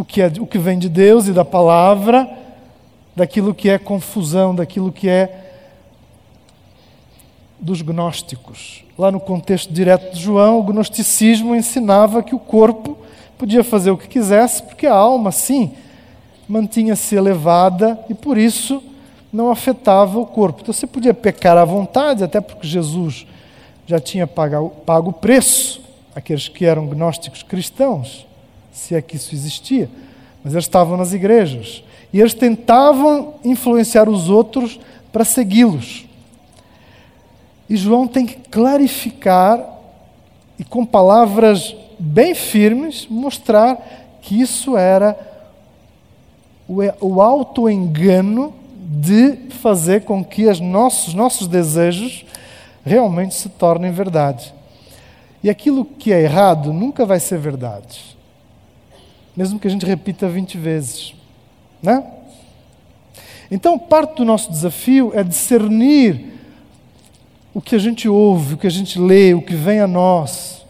o 0.00 0.04
que, 0.04 0.22
é, 0.22 0.32
o 0.40 0.46
que 0.46 0.58
vem 0.58 0.78
de 0.78 0.88
Deus 0.88 1.26
e 1.28 1.32
da 1.32 1.44
palavra, 1.44 2.28
daquilo 3.14 3.54
que 3.54 3.68
é 3.68 3.78
confusão, 3.78 4.54
daquilo 4.54 4.92
que 4.92 5.08
é 5.08 5.46
dos 7.58 7.82
gnósticos. 7.82 8.84
Lá 8.98 9.10
no 9.10 9.20
contexto 9.20 9.72
direto 9.72 10.14
de 10.14 10.20
João, 10.20 10.58
o 10.58 10.62
gnosticismo 10.62 11.54
ensinava 11.54 12.22
que 12.22 12.34
o 12.34 12.38
corpo 12.38 12.96
podia 13.38 13.64
fazer 13.64 13.90
o 13.90 13.96
que 13.96 14.08
quisesse, 14.08 14.62
porque 14.62 14.86
a 14.86 14.94
alma, 14.94 15.32
sim, 15.32 15.72
mantinha-se 16.48 17.14
elevada 17.14 17.98
e 18.08 18.14
por 18.14 18.36
isso 18.36 18.82
não 19.32 19.50
afetava 19.50 20.18
o 20.18 20.26
corpo. 20.26 20.60
Então 20.62 20.72
você 20.72 20.86
podia 20.86 21.14
pecar 21.14 21.56
à 21.56 21.64
vontade, 21.64 22.24
até 22.24 22.40
porque 22.40 22.66
Jesus 22.66 23.26
já 23.86 24.00
tinha 24.00 24.26
pago, 24.26 24.72
o 24.86 25.12
preço, 25.12 25.80
aqueles 26.14 26.48
que 26.48 26.64
eram 26.64 26.86
gnósticos 26.86 27.42
cristãos 27.42 28.26
se 28.72 28.94
é 28.94 29.02
que 29.02 29.16
isso 29.16 29.34
existia, 29.34 29.90
mas 30.42 30.54
eles 30.54 30.64
estavam 30.64 30.96
nas 30.96 31.12
igrejas 31.12 31.82
e 32.12 32.20
eles 32.20 32.34
tentavam 32.34 33.34
influenciar 33.44 34.08
os 34.08 34.28
outros 34.28 34.80
para 35.12 35.24
segui-los. 35.24 36.06
E 37.68 37.76
João 37.76 38.06
tem 38.06 38.26
que 38.26 38.36
clarificar 38.48 39.64
e 40.58 40.64
com 40.64 40.84
palavras 40.84 41.74
bem 41.98 42.34
firmes 42.34 43.06
mostrar 43.08 43.78
que 44.20 44.40
isso 44.40 44.76
era 44.76 45.18
o 47.00 47.20
auto-engano 47.20 48.54
de 48.76 49.36
fazer 49.60 50.04
com 50.04 50.24
que 50.24 50.46
os 50.46 50.60
nossos, 50.60 51.14
nossos 51.14 51.46
desejos 51.46 52.24
realmente 52.84 53.34
se 53.34 53.48
tornem 53.48 53.92
verdade. 53.92 54.52
E 55.42 55.48
aquilo 55.48 55.84
que 55.84 56.12
é 56.12 56.22
errado 56.22 56.72
nunca 56.72 57.06
vai 57.06 57.20
ser 57.20 57.38
verdade 57.38 58.10
mesmo 59.40 59.58
que 59.58 59.66
a 59.66 59.70
gente 59.70 59.86
repita 59.86 60.28
20 60.28 60.58
vezes. 60.58 61.14
Né? 61.82 62.04
Então, 63.50 63.78
parte 63.78 64.16
do 64.16 64.24
nosso 64.24 64.50
desafio 64.50 65.12
é 65.14 65.24
discernir 65.24 66.34
o 67.52 67.60
que 67.60 67.74
a 67.74 67.78
gente 67.78 68.08
ouve, 68.08 68.54
o 68.54 68.56
que 68.56 68.66
a 68.66 68.70
gente 68.70 68.98
lê, 68.98 69.34
o 69.34 69.42
que 69.42 69.54
vem 69.54 69.80
a 69.80 69.86
nós. 69.86 70.64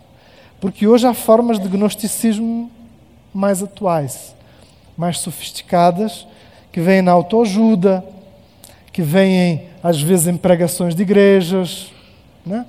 Porque 0.61 0.87
hoje 0.87 1.07
há 1.07 1.13
formas 1.13 1.59
de 1.59 1.69
gnosticismo 1.69 2.71
mais 3.35 3.63
atuais, 3.63 4.35
mais 4.97 5.19
sofisticadas, 5.19 6.27
que 6.73 6.81
vêm 6.81 7.03
na 7.03 7.13
autoajuda, 7.13 8.05
que 8.93 9.03
vêm 9.03 9.69
às 9.83 10.01
vezes 10.01 10.29
em 10.29 10.37
pregações 10.37 10.95
de 10.95 11.03
igrejas, 11.03 11.93
né? 12.47 12.65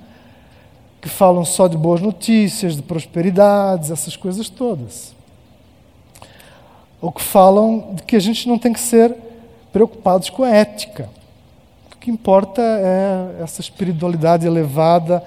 que 1.00 1.08
falam 1.08 1.44
só 1.44 1.66
de 1.66 1.76
boas 1.76 2.00
notícias, 2.00 2.76
de 2.76 2.82
prosperidades, 2.82 3.90
essas 3.90 4.16
coisas 4.16 4.48
todas 4.48 5.14
ou 7.02 7.12
que 7.12 7.20
falam 7.20 7.94
de 7.94 8.02
que 8.04 8.16
a 8.16 8.20
gente 8.20 8.48
não 8.48 8.56
tem 8.56 8.72
que 8.72 8.80
ser 8.80 9.14
preocupados 9.72 10.30
com 10.30 10.44
a 10.44 10.50
ética, 10.50 11.10
que 12.02 12.10
importa 12.10 12.60
é 12.60 13.42
essa 13.44 13.60
espiritualidade 13.60 14.44
elevada 14.44 15.22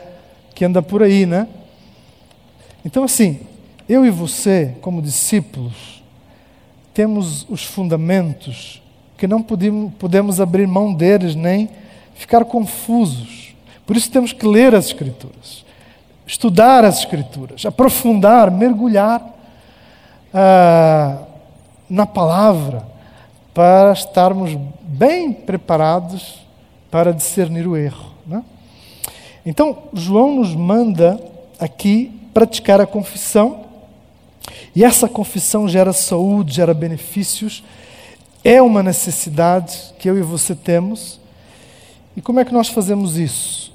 que 0.54 0.66
anda 0.66 0.82
por 0.82 1.02
aí, 1.02 1.26
né? 1.26 1.48
Então, 2.84 3.06
assim, 3.06 3.40
eu 3.88 4.06
e 4.06 4.10
você, 4.10 4.76
como 4.82 5.02
discípulos, 5.02 6.04
temos 6.94 7.46
os 7.50 7.64
fundamentos 7.64 8.82
que 9.18 9.26
não 9.26 9.42
podemos 9.42 10.42
abrir 10.42 10.68
mão 10.68 10.94
deles 10.94 11.34
nem 11.34 11.70
ficar 12.14 12.44
confusos. 12.44 13.56
Por 13.86 13.96
isso 13.96 14.12
temos 14.12 14.34
que 14.34 14.46
ler 14.46 14.76
as 14.76 14.88
Escrituras, 14.88 15.64
estudar 16.28 16.84
as 16.84 17.00
Escrituras, 17.00 17.66
aprofundar, 17.66 18.52
mergulhar 18.52 19.26
ah, 20.34 21.25
na 21.90 22.06
palavra, 22.06 22.86
para 23.54 23.94
estarmos 23.94 24.58
bem 24.82 25.32
preparados 25.32 26.46
para 26.92 27.14
discernir 27.14 27.68
o 27.68 27.76
erro. 27.76 28.12
Né? 28.26 28.44
Então, 29.46 29.84
João 29.94 30.36
nos 30.36 30.56
manda 30.56 31.20
aqui 31.60 32.12
praticar 32.34 32.82
a 32.82 32.86
confissão, 32.86 33.66
e 34.76 34.84
essa 34.84 35.08
confissão 35.08 35.68
gera 35.68 35.94
saúde, 35.94 36.56
gera 36.56 36.74
benefícios, 36.74 37.64
é 38.44 38.62
uma 38.62 38.84
necessidade 38.84 39.94
que 39.98 40.10
eu 40.10 40.18
e 40.18 40.22
você 40.22 40.54
temos. 40.54 41.20
E 42.16 42.22
como 42.22 42.40
é 42.40 42.46
que 42.46 42.54
nós 42.54 42.68
fazemos 42.68 43.18
isso? 43.18 43.74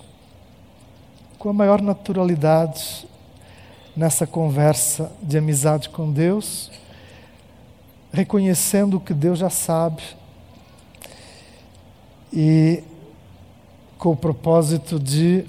Com 1.39 1.49
a 1.49 1.53
maior 1.53 1.81
naturalidade 1.81 3.07
nessa 3.97 4.27
conversa 4.27 5.11
de 5.23 5.39
amizade 5.39 5.89
com 5.89 6.13
Deus, 6.13 6.71
reconhecendo 8.13 8.97
o 8.97 9.01
que 9.01 9.15
Deus 9.15 9.39
já 9.39 9.51
sabe 9.51 10.03
e 12.33 12.83
com 13.99 14.11
o 14.11 14.17
propósito 14.17 14.99
de 14.99 15.45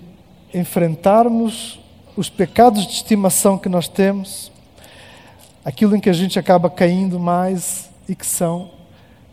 enfrentarmos 0.53 1.79
os 2.15 2.29
pecados 2.29 2.85
de 2.85 2.93
estimação 2.93 3.57
que 3.57 3.69
nós 3.69 3.87
temos, 3.87 4.51
aquilo 5.63 5.95
em 5.95 5.99
que 5.99 6.09
a 6.09 6.13
gente 6.13 6.37
acaba 6.37 6.69
caindo 6.69 7.19
mais 7.19 7.89
e 8.07 8.15
que 8.15 8.25
são 8.25 8.69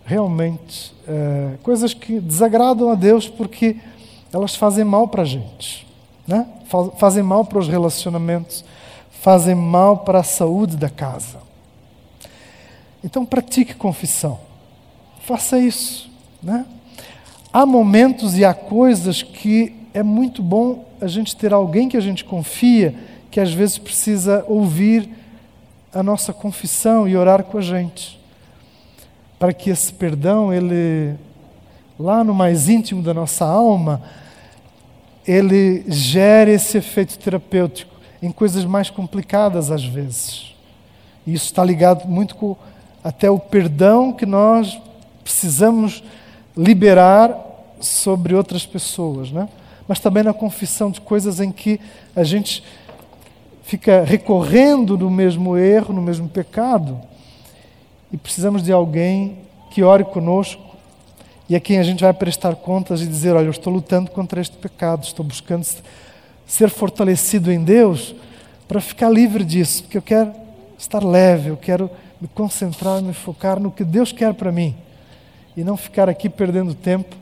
realmente 0.05 0.95
é, 1.07 1.57
coisas 1.63 1.93
que 1.93 2.21
desagradam 2.21 2.91
a 2.91 2.95
Deus 2.95 3.29
porque 3.29 3.77
elas 4.33 4.55
fazem 4.55 4.85
mal 4.85 5.09
para 5.09 5.23
a 5.23 5.27
gente, 5.27 5.87
né? 6.27 6.47
fazem 6.99 7.23
mal 7.23 7.45
para 7.45 7.59
os 7.59 7.69
relacionamentos, 7.69 8.65
fazem 9.11 9.55
mal 9.55 9.99
para 9.99 10.21
a 10.21 10.25
saúde 10.25 10.77
da 10.77 10.89
casa. 10.89 11.48
Então 13.03 13.25
pratique 13.25 13.75
confissão. 13.75 14.41
Faça 15.21 15.59
isso. 15.59 16.11
Né? 16.43 16.65
Há 17.53 17.65
momentos 17.65 18.37
e 18.37 18.45
há 18.45 18.55
coisas 18.55 19.23
que 19.23 19.75
é 19.95 20.03
muito 20.03 20.43
bom 20.43 20.85
a 21.01 21.07
gente 21.07 21.37
ter 21.37 21.53
alguém 21.53 21.89
que 21.89 21.97
a 21.97 22.01
gente 22.01 22.25
confia, 22.25 22.95
que 23.31 23.41
às 23.41 23.53
vezes 23.53 23.79
precisa 23.79 24.45
ouvir 24.49 25.09
a 25.93 26.03
nossa 26.03 26.33
confissão 26.33 27.09
e 27.09 27.17
orar 27.17 27.45
com 27.45 27.59
a 27.59 27.63
gente. 27.63 28.19
Para 29.39 29.53
que 29.53 29.71
esse 29.71 29.93
perdão, 29.93 30.53
ele, 30.53 31.15
lá 31.99 32.23
no 32.25 32.35
mais 32.35 32.69
íntimo 32.69 33.03
da 33.03 33.15
nossa 33.15 33.45
alma, 33.45 34.03
ele 35.27 35.85
gere 35.89 36.53
esse 36.53 36.79
efeito 36.79 37.19
terapêutico 37.19 37.95
em 38.23 38.33
coisas 38.33 38.65
mais 38.65 38.91
complicadas 38.91 39.71
às 39.71 39.85
vezes. 39.85 40.55
E 41.27 41.35
isso 41.35 41.47
está 41.47 41.65
ligado 41.65 42.09
muito 42.09 42.35
com 42.35 42.57
até 43.09 43.31
o 43.31 43.39
perdão 43.39 44.13
que 44.13 44.27
nós 44.27 44.79
precisamos 45.25 46.05
liberar 46.55 47.35
sobre 47.81 48.35
outras 48.35 48.67
pessoas, 48.67 49.33
né? 49.33 49.49
mas 49.89 49.99
também 49.99 50.23
na 50.23 50.35
confissão 50.35 50.91
de 50.91 51.01
coisas 51.01 51.41
em 51.41 51.51
que 51.51 51.81
a 52.15 52.23
gente 52.23 52.63
fica 53.63 54.05
recorrendo 54.05 54.99
no 54.99 55.11
mesmo 55.11 55.57
erro, 55.57 55.95
no 55.95 56.03
mesmo 56.03 56.29
pecado, 56.29 57.01
e 58.13 58.19
precisamos 58.19 58.63
de 58.63 58.73
alguém 58.73 59.39
que 59.71 59.83
ore 59.83 60.05
conosco 60.05 60.77
e 61.49 61.57
a 61.57 61.61
quem 61.61 61.79
a 61.79 61.83
gente 61.83 62.05
vai 62.05 62.13
prestar 62.13 62.57
contas 62.57 63.01
e 63.01 63.07
dizer: 63.07 63.35
Olha, 63.35 63.47
eu 63.47 63.51
estou 63.51 63.73
lutando 63.73 64.11
contra 64.11 64.39
este 64.39 64.59
pecado, 64.59 65.05
estou 65.05 65.25
buscando 65.25 65.67
ser 66.47 66.69
fortalecido 66.69 67.51
em 67.51 67.65
Deus 67.65 68.15
para 68.69 68.83
ficar 68.83 69.09
livre 69.09 69.47
disso, 69.47 69.85
porque 69.85 69.97
eu 69.97 70.03
quero 70.03 70.31
estar 70.79 71.03
leve, 71.03 71.49
eu 71.49 71.57
quero 71.57 71.91
me 72.21 72.29
concentrar, 72.29 73.01
me 73.01 73.13
focar 73.13 73.61
no 73.61 73.71
que 73.71 73.85
Deus 73.85 74.13
quer 74.13 74.35
para 74.35 74.51
mim 74.51 74.75
e 75.57 75.65
não 75.65 75.77
ficar 75.77 76.09
aqui 76.09 76.29
perdendo 76.29 76.75
tempo 76.75 77.17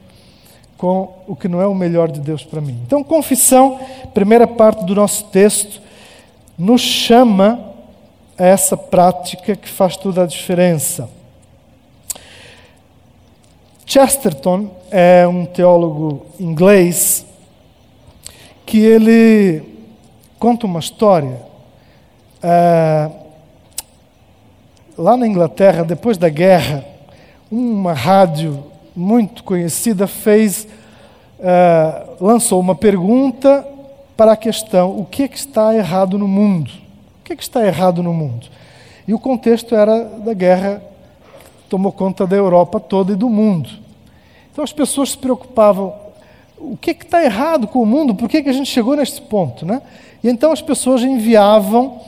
com 0.77 1.23
o 1.27 1.35
que 1.35 1.49
não 1.49 1.61
é 1.61 1.67
o 1.67 1.75
melhor 1.75 2.11
de 2.11 2.21
Deus 2.21 2.45
para 2.45 2.61
mim. 2.61 2.79
Então, 2.87 3.03
confissão, 3.03 3.81
primeira 4.13 4.47
parte 4.47 4.85
do 4.85 4.95
nosso 4.95 5.25
texto, 5.25 5.81
nos 6.59 6.81
chama 6.81 7.73
a 8.39 8.45
essa 8.45 8.77
prática 8.77 9.57
que 9.57 9.69
faz 9.69 9.97
toda 9.97 10.23
a 10.23 10.27
diferença. 10.27 11.09
Chesterton 13.87 14.71
é 14.91 15.27
um 15.27 15.47
teólogo 15.47 16.27
inglês 16.39 17.25
que 18.67 18.79
ele 18.79 19.63
conta 20.39 20.67
uma 20.67 20.81
história. 20.81 21.41
Uh, 22.43 23.26
lá 24.99 25.17
na 25.17 25.27
Inglaterra, 25.27 25.85
depois 25.85 26.17
da 26.17 26.29
guerra, 26.29 26.85
uma 27.51 27.93
rádio 27.93 28.65
muito 28.95 29.45
conhecida 29.45 30.07
fez, 30.07 30.67
uh, 31.39 32.25
lançou 32.25 32.59
uma 32.59 32.75
pergunta 32.75 33.67
para 34.17 34.33
a 34.33 34.37
questão: 34.37 34.99
o 34.99 35.05
que 35.05 35.25
é 35.25 35.29
que 35.29 35.37
está 35.37 35.75
errado 35.75 36.19
no 36.19 36.27
mundo? 36.27 36.71
O 37.21 37.25
que 37.25 37.33
é 37.33 37.37
que 37.37 37.43
está 37.43 37.67
errado 37.67 38.03
no 38.03 38.13
mundo? 38.13 38.47
E 39.07 39.13
o 39.13 39.19
contexto 39.19 39.75
era 39.75 40.05
da 40.05 40.33
guerra 40.33 40.83
que 41.63 41.69
tomou 41.69 41.93
conta 41.93 42.27
da 42.27 42.37
Europa 42.37 42.81
toda 42.81 43.13
e 43.13 43.17
do 43.17 43.29
mundo. 43.29 43.69
Então 44.51 44.65
as 44.65 44.73
pessoas 44.73 45.11
se 45.11 45.19
preocupavam: 45.19 45.95
o 46.59 46.77
que 46.77 46.91
é 46.91 46.95
está 46.95 47.23
errado 47.23 47.69
com 47.69 47.83
o 47.83 47.87
mundo? 47.87 48.15
Por 48.15 48.29
que, 48.29 48.39
é 48.39 48.43
que 48.43 48.49
a 48.49 48.53
gente 48.53 48.71
chegou 48.71 48.97
nesse 48.97 49.21
ponto? 49.21 49.67
Né? 49.67 49.83
E 50.25 50.29
então 50.29 50.51
as 50.51 50.63
pessoas 50.63 51.03
enviavam 51.03 52.01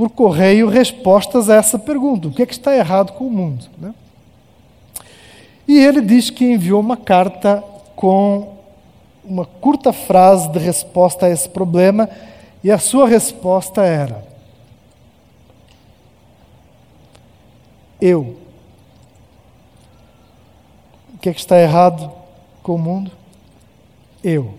por 0.00 0.08
correio 0.08 0.66
respostas 0.66 1.50
a 1.50 1.56
essa 1.56 1.78
pergunta: 1.78 2.28
o 2.28 2.32
que 2.32 2.40
é 2.40 2.46
que 2.46 2.54
está 2.54 2.74
errado 2.74 3.12
com 3.12 3.26
o 3.26 3.30
mundo? 3.30 3.66
Né? 3.76 3.94
E 5.68 5.78
ele 5.78 6.00
diz 6.00 6.30
que 6.30 6.42
enviou 6.42 6.80
uma 6.80 6.96
carta 6.96 7.62
com 7.94 8.54
uma 9.22 9.44
curta 9.44 9.92
frase 9.92 10.48
de 10.48 10.58
resposta 10.58 11.26
a 11.26 11.28
esse 11.28 11.46
problema, 11.46 12.08
e 12.64 12.70
a 12.70 12.78
sua 12.78 13.06
resposta 13.06 13.84
era: 13.84 14.24
Eu. 18.00 18.38
O 21.12 21.18
que 21.20 21.28
é 21.28 21.34
que 21.34 21.40
está 21.40 21.60
errado 21.60 22.10
com 22.62 22.76
o 22.76 22.78
mundo? 22.78 23.10
Eu. 24.24 24.54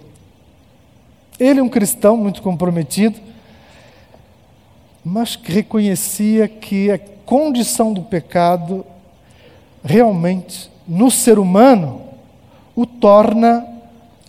Ele 1.40 1.60
é 1.60 1.64
um 1.64 1.70
cristão 1.70 2.16
muito 2.16 2.44
comprometido, 2.44 3.31
mas 5.04 5.36
que 5.36 5.52
reconhecia 5.52 6.48
que 6.48 6.92
a 6.92 7.00
condição 7.26 7.94
do 7.94 8.02
pecado 8.02 8.86
realmente, 9.84 10.70
no 10.88 11.10
ser 11.10 11.40
humano, 11.40 12.02
o 12.76 12.86
torna 12.86 13.66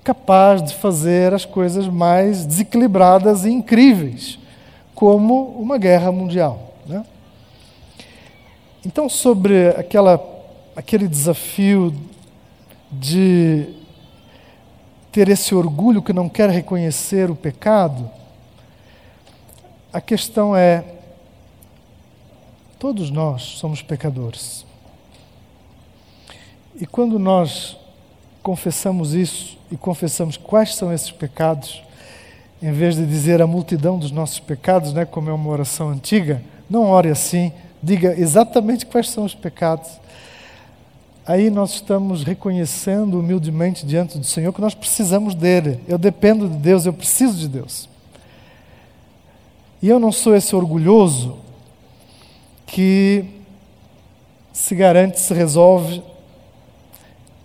capaz 0.02 0.62
de 0.62 0.74
fazer 0.74 1.32
as 1.32 1.44
coisas 1.44 1.86
mais 1.86 2.44
desequilibradas 2.44 3.44
e 3.44 3.50
incríveis, 3.50 4.38
como 4.94 5.50
uma 5.58 5.78
guerra 5.78 6.10
mundial. 6.10 6.74
Né? 6.86 7.04
Então, 8.84 9.08
sobre 9.08 9.68
aquela, 9.68 10.20
aquele 10.74 11.06
desafio 11.06 11.94
de 12.90 13.68
ter 15.12 15.28
esse 15.28 15.54
orgulho 15.54 16.02
que 16.02 16.12
não 16.12 16.28
quer 16.28 16.50
reconhecer 16.50 17.30
o 17.30 17.36
pecado, 17.36 18.10
a 19.92 20.00
questão 20.00 20.56
é: 20.56 20.84
todos 22.78 23.10
nós 23.10 23.42
somos 23.42 23.82
pecadores. 23.82 24.64
E 26.80 26.86
quando 26.86 27.18
nós 27.18 27.76
confessamos 28.42 29.14
isso 29.14 29.58
e 29.70 29.76
confessamos 29.76 30.36
quais 30.36 30.74
são 30.74 30.92
esses 30.92 31.10
pecados, 31.10 31.82
em 32.60 32.72
vez 32.72 32.96
de 32.96 33.06
dizer 33.06 33.42
a 33.42 33.46
multidão 33.46 33.98
dos 33.98 34.10
nossos 34.10 34.40
pecados, 34.40 34.92
né, 34.92 35.04
como 35.04 35.28
é 35.28 35.32
uma 35.32 35.50
oração 35.50 35.90
antiga, 35.90 36.42
não 36.68 36.88
ore 36.88 37.10
assim, 37.10 37.52
diga 37.82 38.18
exatamente 38.18 38.86
quais 38.86 39.10
são 39.10 39.24
os 39.24 39.34
pecados. 39.34 39.90
Aí 41.26 41.50
nós 41.50 41.74
estamos 41.74 42.24
reconhecendo 42.24 43.20
humildemente 43.20 43.86
diante 43.86 44.18
do 44.18 44.24
Senhor 44.24 44.52
que 44.52 44.60
nós 44.60 44.74
precisamos 44.74 45.34
dele. 45.34 45.78
Eu 45.86 45.98
dependo 45.98 46.48
de 46.48 46.56
Deus, 46.56 46.84
eu 46.84 46.92
preciso 46.92 47.36
de 47.36 47.46
Deus. 47.46 47.88
E 49.82 49.88
eu 49.88 49.98
não 49.98 50.12
sou 50.12 50.34
esse 50.34 50.54
orgulhoso 50.54 51.36
que 52.66 53.24
se 54.52 54.74
garante, 54.74 55.20
se 55.20 55.34
resolve 55.34 56.02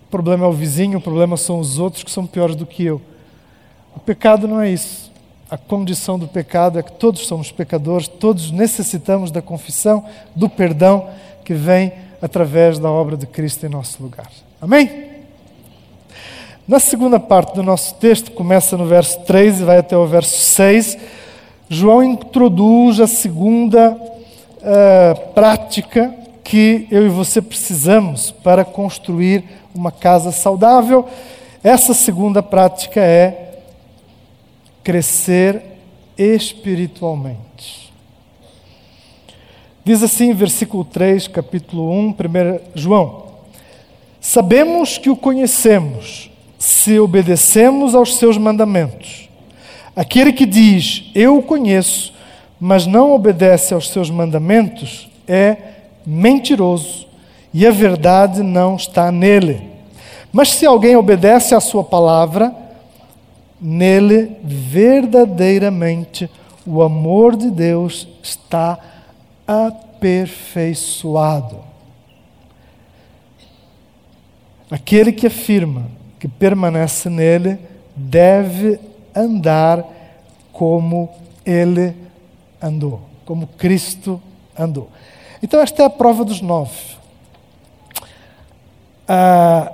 o 0.08 0.10
problema 0.10 0.46
é 0.46 0.48
o 0.48 0.52
vizinho, 0.52 0.96
o 0.96 1.02
problema 1.02 1.36
são 1.36 1.58
os 1.58 1.78
outros 1.78 2.02
que 2.02 2.10
são 2.10 2.26
piores 2.26 2.56
do 2.56 2.64
que 2.64 2.82
eu. 2.82 2.98
O 3.94 4.00
pecado 4.00 4.48
não 4.48 4.58
é 4.58 4.70
isso. 4.70 5.12
A 5.50 5.58
condição 5.58 6.18
do 6.18 6.26
pecado 6.26 6.78
é 6.78 6.82
que 6.82 6.92
todos 6.92 7.26
somos 7.26 7.52
pecadores, 7.52 8.08
todos 8.08 8.50
necessitamos 8.50 9.30
da 9.30 9.42
confissão, 9.42 10.02
do 10.34 10.48
perdão 10.48 11.10
que 11.44 11.52
vem 11.52 11.92
através 12.22 12.78
da 12.78 12.90
obra 12.90 13.18
de 13.18 13.26
Cristo 13.26 13.66
em 13.66 13.68
nosso 13.68 14.02
lugar. 14.02 14.30
Amém? 14.62 15.10
Na 16.66 16.80
segunda 16.80 17.20
parte 17.20 17.54
do 17.54 17.62
nosso 17.62 17.94
texto, 17.96 18.32
começa 18.32 18.78
no 18.78 18.86
verso 18.86 19.20
3 19.24 19.60
e 19.60 19.64
vai 19.64 19.76
até 19.76 19.94
o 19.94 20.06
verso 20.06 20.38
6, 20.38 20.96
João 21.68 22.02
introduz 22.02 22.98
a 22.98 23.06
segunda 23.06 23.92
uh, 23.92 25.32
prática 25.34 26.14
que 26.42 26.88
eu 26.90 27.04
e 27.04 27.10
você 27.10 27.42
precisamos 27.42 28.30
para 28.30 28.64
construir 28.64 29.44
uma 29.74 29.92
casa 29.92 30.32
saudável. 30.32 31.06
Essa 31.62 31.92
segunda 31.92 32.42
prática 32.42 33.00
é 33.00 33.60
crescer 34.82 35.62
espiritualmente. 36.16 37.92
Diz 39.84 40.02
assim, 40.02 40.32
versículo 40.32 40.84
3, 40.84 41.28
capítulo 41.28 41.90
1, 41.90 42.08
1 42.08 42.14
João: 42.74 43.26
Sabemos 44.18 44.96
que 44.96 45.10
o 45.10 45.16
conhecemos 45.16 46.30
se 46.58 46.98
obedecemos 46.98 47.94
aos 47.94 48.16
seus 48.16 48.38
mandamentos. 48.38 49.27
Aquele 49.98 50.32
que 50.32 50.46
diz, 50.46 51.10
Eu 51.12 51.38
o 51.38 51.42
conheço, 51.42 52.14
mas 52.60 52.86
não 52.86 53.10
obedece 53.10 53.74
aos 53.74 53.90
seus 53.90 54.08
mandamentos, 54.08 55.10
é 55.26 55.56
mentiroso 56.06 57.08
e 57.52 57.66
a 57.66 57.72
verdade 57.72 58.44
não 58.44 58.76
está 58.76 59.10
nele. 59.10 59.60
Mas 60.30 60.50
se 60.50 60.64
alguém 60.64 60.94
obedece 60.94 61.52
à 61.52 61.58
sua 61.58 61.82
palavra, 61.82 62.54
nele 63.60 64.36
verdadeiramente 64.44 66.30
o 66.64 66.80
amor 66.80 67.34
de 67.34 67.50
Deus 67.50 68.06
está 68.22 68.78
aperfeiçoado. 69.48 71.58
Aquele 74.70 75.10
que 75.10 75.26
afirma 75.26 75.86
que 76.20 76.28
permanece 76.28 77.10
nele 77.10 77.58
deve 77.96 78.78
andar 79.18 79.84
como 80.52 81.10
ele 81.44 81.94
andou, 82.62 83.02
como 83.24 83.46
Cristo 83.46 84.20
andou. 84.58 84.88
Então, 85.42 85.60
esta 85.60 85.82
é 85.82 85.86
a 85.86 85.90
prova 85.90 86.24
dos 86.24 86.40
nove. 86.40 86.96
Ah, 89.06 89.72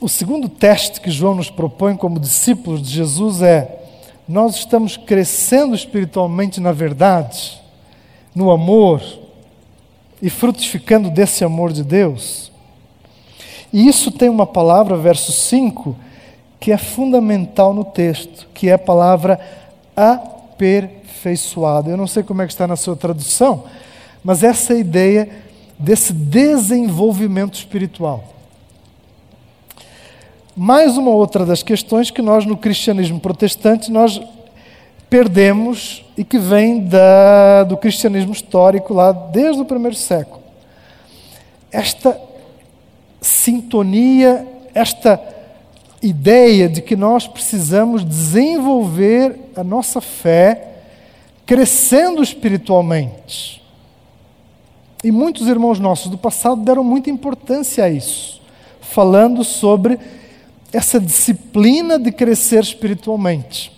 o 0.00 0.08
segundo 0.08 0.48
teste 0.48 1.00
que 1.00 1.10
João 1.10 1.34
nos 1.34 1.50
propõe 1.50 1.96
como 1.96 2.18
discípulos 2.18 2.82
de 2.82 2.90
Jesus 2.90 3.42
é: 3.42 3.80
nós 4.28 4.56
estamos 4.56 4.96
crescendo 4.96 5.74
espiritualmente 5.74 6.60
na 6.60 6.72
verdade, 6.72 7.60
no 8.34 8.50
amor 8.50 9.02
e 10.20 10.30
frutificando 10.30 11.10
desse 11.10 11.44
amor 11.44 11.72
de 11.72 11.84
Deus. 11.84 12.50
E 13.72 13.86
isso 13.86 14.10
tem 14.10 14.28
uma 14.28 14.46
palavra, 14.46 14.96
verso 14.96 15.32
5, 15.32 15.96
que 16.64 16.72
é 16.72 16.78
fundamental 16.78 17.74
no 17.74 17.84
texto, 17.84 18.48
que 18.54 18.70
é 18.70 18.72
a 18.72 18.78
palavra 18.78 19.38
aperfeiçoado. 19.94 21.90
Eu 21.90 21.96
não 21.98 22.06
sei 22.06 22.22
como 22.22 22.40
é 22.40 22.46
que 22.46 22.52
está 22.54 22.66
na 22.66 22.74
sua 22.74 22.96
tradução, 22.96 23.64
mas 24.24 24.42
essa 24.42 24.72
é 24.72 24.78
ideia 24.78 25.28
desse 25.78 26.14
desenvolvimento 26.14 27.52
espiritual. 27.52 28.24
Mais 30.56 30.96
uma 30.96 31.10
outra 31.10 31.44
das 31.44 31.62
questões 31.62 32.10
que 32.10 32.22
nós 32.22 32.46
no 32.46 32.56
cristianismo 32.56 33.20
protestante 33.20 33.92
nós 33.92 34.18
perdemos 35.10 36.02
e 36.16 36.24
que 36.24 36.38
vem 36.38 36.80
da, 36.80 37.64
do 37.64 37.76
cristianismo 37.76 38.32
histórico 38.32 38.94
lá 38.94 39.12
desde 39.12 39.60
o 39.60 39.66
primeiro 39.66 39.96
século. 39.96 40.40
Esta 41.70 42.18
sintonia, 43.20 44.48
esta 44.74 45.33
ideia 46.06 46.68
de 46.68 46.82
que 46.82 46.94
nós 46.94 47.26
precisamos 47.26 48.04
desenvolver 48.04 49.36
a 49.56 49.64
nossa 49.64 50.00
fé 50.00 50.68
crescendo 51.46 52.22
espiritualmente. 52.22 53.62
E 55.02 55.10
muitos 55.10 55.48
irmãos 55.48 55.78
nossos 55.78 56.10
do 56.10 56.18
passado 56.18 56.62
deram 56.62 56.84
muita 56.84 57.10
importância 57.10 57.84
a 57.84 57.90
isso, 57.90 58.40
falando 58.80 59.44
sobre 59.44 59.98
essa 60.72 60.98
disciplina 60.98 61.98
de 61.98 62.10
crescer 62.10 62.62
espiritualmente. 62.62 63.72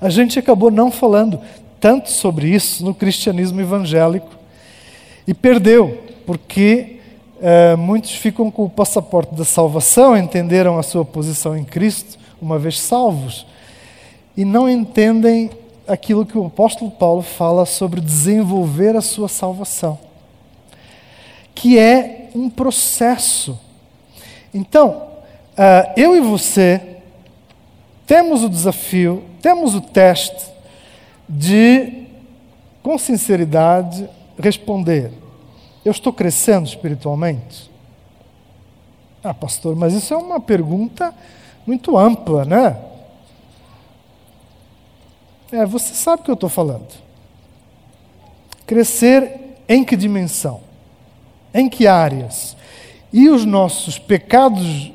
A 0.00 0.08
gente 0.08 0.38
acabou 0.38 0.70
não 0.70 0.90
falando 0.90 1.40
tanto 1.80 2.10
sobre 2.10 2.48
isso 2.48 2.84
no 2.84 2.94
cristianismo 2.94 3.60
evangélico 3.60 4.30
e 5.26 5.34
perdeu, 5.34 6.02
porque 6.24 6.95
eh, 7.40 7.76
muitos 7.76 8.12
ficam 8.12 8.50
com 8.50 8.64
o 8.64 8.70
passaporte 8.70 9.34
da 9.34 9.44
salvação, 9.44 10.16
entenderam 10.16 10.78
a 10.78 10.82
sua 10.82 11.04
posição 11.04 11.56
em 11.56 11.64
Cristo, 11.64 12.18
uma 12.40 12.58
vez 12.58 12.80
salvos, 12.80 13.46
e 14.36 14.44
não 14.44 14.68
entendem 14.68 15.50
aquilo 15.86 16.26
que 16.26 16.36
o 16.36 16.46
apóstolo 16.46 16.90
Paulo 16.90 17.22
fala 17.22 17.66
sobre 17.66 18.00
desenvolver 18.00 18.96
a 18.96 19.00
sua 19.00 19.28
salvação, 19.28 19.98
que 21.54 21.78
é 21.78 22.30
um 22.34 22.50
processo. 22.50 23.58
Então, 24.52 25.08
uh, 25.52 25.92
eu 25.96 26.16
e 26.16 26.20
você 26.20 26.80
temos 28.06 28.42
o 28.42 28.48
desafio, 28.48 29.24
temos 29.42 29.74
o 29.74 29.80
teste 29.80 30.46
de, 31.28 32.06
com 32.82 32.96
sinceridade, 32.98 34.08
responder: 34.38 35.12
Eu 35.86 35.92
estou 35.92 36.12
crescendo 36.12 36.66
espiritualmente? 36.66 37.70
Ah, 39.22 39.32
pastor, 39.32 39.76
mas 39.76 39.94
isso 39.94 40.12
é 40.12 40.16
uma 40.16 40.40
pergunta 40.40 41.14
muito 41.64 41.96
ampla, 41.96 42.44
né? 42.44 42.76
É, 45.52 45.64
você 45.64 45.94
sabe 45.94 46.22
o 46.22 46.24
que 46.24 46.30
eu 46.32 46.34
estou 46.34 46.48
falando. 46.48 46.88
Crescer 48.66 49.60
em 49.68 49.84
que 49.84 49.94
dimensão? 49.94 50.60
Em 51.54 51.68
que 51.68 51.86
áreas? 51.86 52.56
E 53.12 53.28
os 53.28 53.44
nossos 53.44 53.96
pecados 53.96 54.90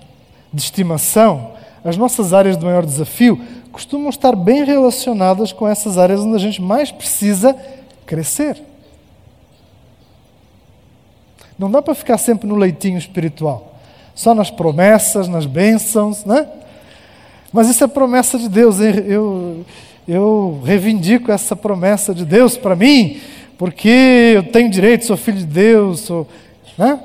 de 0.51 0.61
estimação, 0.61 1.53
as 1.85 1.95
nossas 1.95 2.33
áreas 2.33 2.57
de 2.57 2.65
maior 2.65 2.85
desafio, 2.85 3.41
costumam 3.71 4.09
estar 4.09 4.35
bem 4.35 4.65
relacionadas 4.65 5.53
com 5.53 5.65
essas 5.65 5.97
áreas 5.97 6.19
onde 6.19 6.35
a 6.35 6.39
gente 6.39 6.61
mais 6.61 6.91
precisa 6.91 7.53
crescer. 8.05 8.70
Não 11.61 11.69
dá 11.69 11.79
para 11.79 11.93
ficar 11.93 12.17
sempre 12.17 12.47
no 12.47 12.55
leitinho 12.55 12.97
espiritual, 12.97 13.75
só 14.15 14.33
nas 14.33 14.49
promessas, 14.49 15.27
nas 15.27 15.45
bênçãos, 15.45 16.25
né? 16.25 16.47
Mas 17.53 17.69
isso 17.69 17.83
é 17.83 17.87
promessa 17.87 18.39
de 18.39 18.49
Deus. 18.49 18.79
Eu, 18.79 19.63
eu 20.07 20.59
reivindico 20.65 21.31
essa 21.31 21.55
promessa 21.55 22.15
de 22.15 22.25
Deus 22.25 22.57
para 22.57 22.75
mim, 22.75 23.21
porque 23.59 24.33
eu 24.33 24.41
tenho 24.41 24.71
direito, 24.71 25.05
sou 25.05 25.15
filho 25.15 25.37
de 25.37 25.45
Deus, 25.45 25.99
sou, 25.99 26.27
né? 26.75 26.99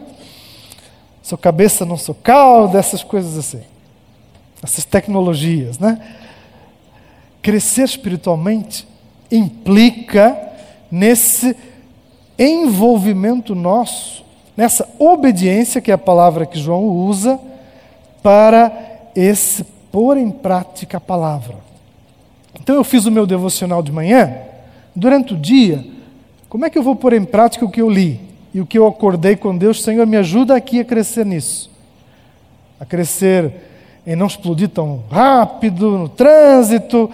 sou 1.22 1.36
cabeça, 1.36 1.84
não 1.84 1.98
sou 1.98 2.14
cauda, 2.14 2.78
essas 2.78 3.04
coisas 3.04 3.36
assim. 3.36 3.60
Essas 4.62 4.86
tecnologias, 4.86 5.78
né? 5.78 6.00
Crescer 7.42 7.82
espiritualmente 7.82 8.88
implica 9.30 10.34
nesse 10.90 11.54
envolvimento 12.38 13.54
nosso, 13.54 14.24
nessa 14.56 14.88
obediência, 14.98 15.80
que 15.80 15.90
é 15.90 15.94
a 15.94 15.98
palavra 15.98 16.46
que 16.46 16.58
João 16.58 16.84
usa, 16.84 17.38
para 18.22 18.72
esse 19.14 19.64
pôr 19.92 20.16
em 20.16 20.30
prática 20.30 20.96
a 20.96 21.00
palavra. 21.00 21.56
Então 22.60 22.74
eu 22.74 22.84
fiz 22.84 23.06
o 23.06 23.10
meu 23.10 23.26
devocional 23.26 23.82
de 23.82 23.92
manhã, 23.92 24.34
durante 24.94 25.34
o 25.34 25.36
dia, 25.36 25.84
como 26.48 26.64
é 26.64 26.70
que 26.70 26.78
eu 26.78 26.82
vou 26.82 26.96
pôr 26.96 27.12
em 27.12 27.24
prática 27.24 27.64
o 27.64 27.70
que 27.70 27.82
eu 27.82 27.90
li 27.90 28.20
e 28.54 28.60
o 28.60 28.66
que 28.66 28.78
eu 28.78 28.86
acordei 28.86 29.36
com 29.36 29.56
Deus? 29.56 29.82
Senhor, 29.82 30.06
me 30.06 30.16
ajuda 30.16 30.56
aqui 30.56 30.80
a 30.80 30.84
crescer 30.84 31.26
nisso. 31.26 31.70
A 32.80 32.84
crescer 32.84 33.52
em 34.06 34.16
não 34.16 34.26
explodir 34.26 34.68
tão 34.68 35.02
rápido 35.10 35.98
no 35.98 36.08
trânsito, 36.08 37.10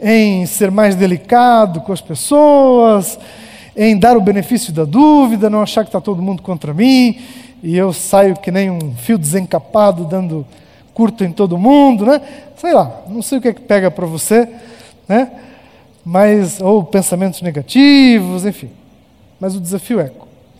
em 0.00 0.46
ser 0.46 0.70
mais 0.70 0.96
delicado 0.96 1.82
com 1.82 1.92
as 1.92 2.00
pessoas, 2.00 3.18
em 3.76 3.98
dar 3.98 4.16
o 4.16 4.20
benefício 4.20 4.72
da 4.72 4.84
dúvida, 4.84 5.50
não 5.50 5.62
achar 5.62 5.82
que 5.82 5.88
está 5.88 6.00
todo 6.00 6.22
mundo 6.22 6.42
contra 6.42 6.74
mim 6.74 7.18
e 7.62 7.76
eu 7.76 7.92
saio 7.92 8.36
que 8.36 8.50
nem 8.50 8.70
um 8.70 8.94
fio 8.94 9.18
desencapado 9.18 10.04
dando 10.04 10.46
curto 10.94 11.24
em 11.24 11.32
todo 11.32 11.58
mundo, 11.58 12.06
né? 12.06 12.20
Sei 12.56 12.72
lá, 12.72 13.02
não 13.08 13.22
sei 13.22 13.38
o 13.38 13.40
que 13.40 13.48
é 13.48 13.52
que 13.52 13.60
pega 13.60 13.90
para 13.90 14.06
você, 14.06 14.48
né? 15.08 15.30
Mas, 16.04 16.60
ou 16.60 16.82
pensamentos 16.82 17.42
negativos, 17.42 18.44
enfim. 18.44 18.70
Mas 19.38 19.54
o 19.54 19.60
desafio 19.60 20.00
é: 20.00 20.10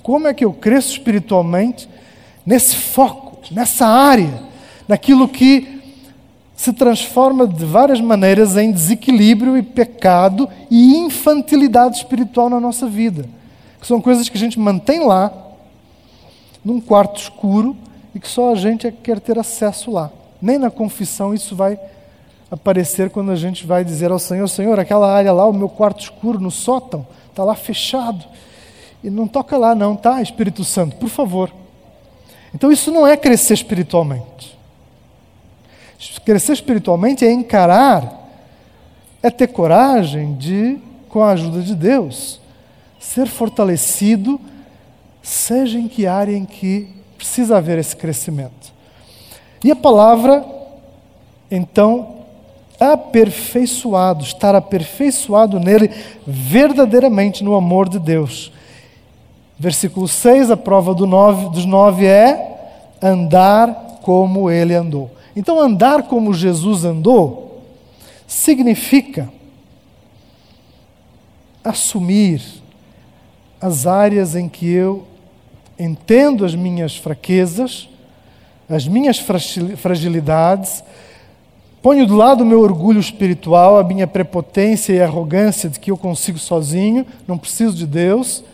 como 0.02 0.28
é 0.28 0.34
que 0.34 0.44
eu 0.44 0.52
cresço 0.52 0.92
espiritualmente 0.92 1.88
nesse 2.44 2.76
foco 2.76 3.30
nessa 3.50 3.86
área, 3.86 4.42
naquilo 4.86 5.28
que 5.28 5.79
se 6.60 6.74
transforma 6.74 7.46
de 7.46 7.64
várias 7.64 8.02
maneiras 8.02 8.54
em 8.54 8.70
desequilíbrio 8.70 9.56
e 9.56 9.62
pecado 9.62 10.46
e 10.70 10.94
infantilidade 10.94 11.96
espiritual 11.96 12.50
na 12.50 12.60
nossa 12.60 12.86
vida. 12.86 13.24
Que 13.80 13.86
são 13.86 13.98
coisas 13.98 14.28
que 14.28 14.36
a 14.36 14.40
gente 14.40 14.60
mantém 14.60 15.02
lá, 15.02 15.32
num 16.62 16.78
quarto 16.78 17.18
escuro, 17.18 17.74
e 18.14 18.20
que 18.20 18.28
só 18.28 18.52
a 18.52 18.54
gente 18.54 18.86
é 18.86 18.90
que 18.90 18.98
quer 18.98 19.20
ter 19.20 19.38
acesso 19.38 19.90
lá. 19.90 20.10
Nem 20.40 20.58
na 20.58 20.70
confissão 20.70 21.32
isso 21.32 21.56
vai 21.56 21.80
aparecer 22.50 23.08
quando 23.08 23.32
a 23.32 23.36
gente 23.36 23.66
vai 23.66 23.82
dizer 23.82 24.10
ao 24.10 24.18
Senhor: 24.18 24.46
Senhor, 24.46 24.78
aquela 24.78 25.10
área 25.10 25.32
lá, 25.32 25.46
o 25.46 25.54
meu 25.54 25.70
quarto 25.70 26.00
escuro 26.00 26.38
no 26.38 26.50
sótão, 26.50 27.06
está 27.30 27.42
lá 27.42 27.54
fechado. 27.54 28.22
E 29.02 29.08
não 29.08 29.26
toca 29.26 29.56
lá, 29.56 29.74
não, 29.74 29.96
tá, 29.96 30.20
Espírito 30.20 30.62
Santo, 30.62 30.96
por 30.96 31.08
favor. 31.08 31.50
Então 32.54 32.70
isso 32.70 32.92
não 32.92 33.06
é 33.06 33.16
crescer 33.16 33.54
espiritualmente. 33.54 34.59
Crescer 36.24 36.52
espiritualmente 36.52 37.26
é 37.26 37.30
encarar, 37.30 38.26
é 39.22 39.28
ter 39.30 39.48
coragem 39.48 40.34
de, 40.34 40.78
com 41.08 41.22
a 41.22 41.32
ajuda 41.32 41.60
de 41.60 41.74
Deus, 41.74 42.40
ser 42.98 43.26
fortalecido, 43.26 44.40
seja 45.22 45.78
em 45.78 45.88
que 45.88 46.06
área 46.06 46.34
em 46.34 46.46
que 46.46 46.88
precisa 47.18 47.58
haver 47.58 47.78
esse 47.78 47.94
crescimento. 47.94 48.72
E 49.62 49.70
a 49.70 49.76
palavra, 49.76 50.42
então, 51.50 52.20
aperfeiçoado, 52.78 54.24
estar 54.24 54.54
aperfeiçoado 54.54 55.60
nele 55.60 55.90
verdadeiramente 56.26 57.44
no 57.44 57.54
amor 57.54 57.90
de 57.90 57.98
Deus. 57.98 58.50
Versículo 59.58 60.08
6, 60.08 60.50
a 60.50 60.56
prova 60.56 60.94
do 60.94 61.06
nove, 61.06 61.50
dos 61.50 61.66
nove 61.66 62.06
é 62.06 62.56
andar 63.02 63.98
como 64.00 64.50
ele 64.50 64.74
andou. 64.74 65.10
Então, 65.34 65.60
andar 65.60 66.04
como 66.04 66.34
Jesus 66.34 66.84
andou 66.84 67.62
significa 68.26 69.28
assumir 71.62 72.42
as 73.60 73.86
áreas 73.86 74.34
em 74.34 74.48
que 74.48 74.68
eu 74.70 75.06
entendo 75.78 76.44
as 76.44 76.54
minhas 76.54 76.96
fraquezas, 76.96 77.88
as 78.68 78.86
minhas 78.86 79.18
fragilidades, 79.76 80.82
ponho 81.82 82.06
do 82.06 82.16
lado 82.16 82.42
o 82.42 82.46
meu 82.46 82.60
orgulho 82.60 83.00
espiritual, 83.00 83.78
a 83.78 83.84
minha 83.84 84.06
prepotência 84.06 84.92
e 84.92 85.00
arrogância 85.00 85.68
de 85.68 85.80
que 85.80 85.90
eu 85.90 85.96
consigo 85.96 86.38
sozinho, 86.38 87.06
não 87.26 87.38
preciso 87.38 87.76
de 87.76 87.86
Deus, 87.86 88.44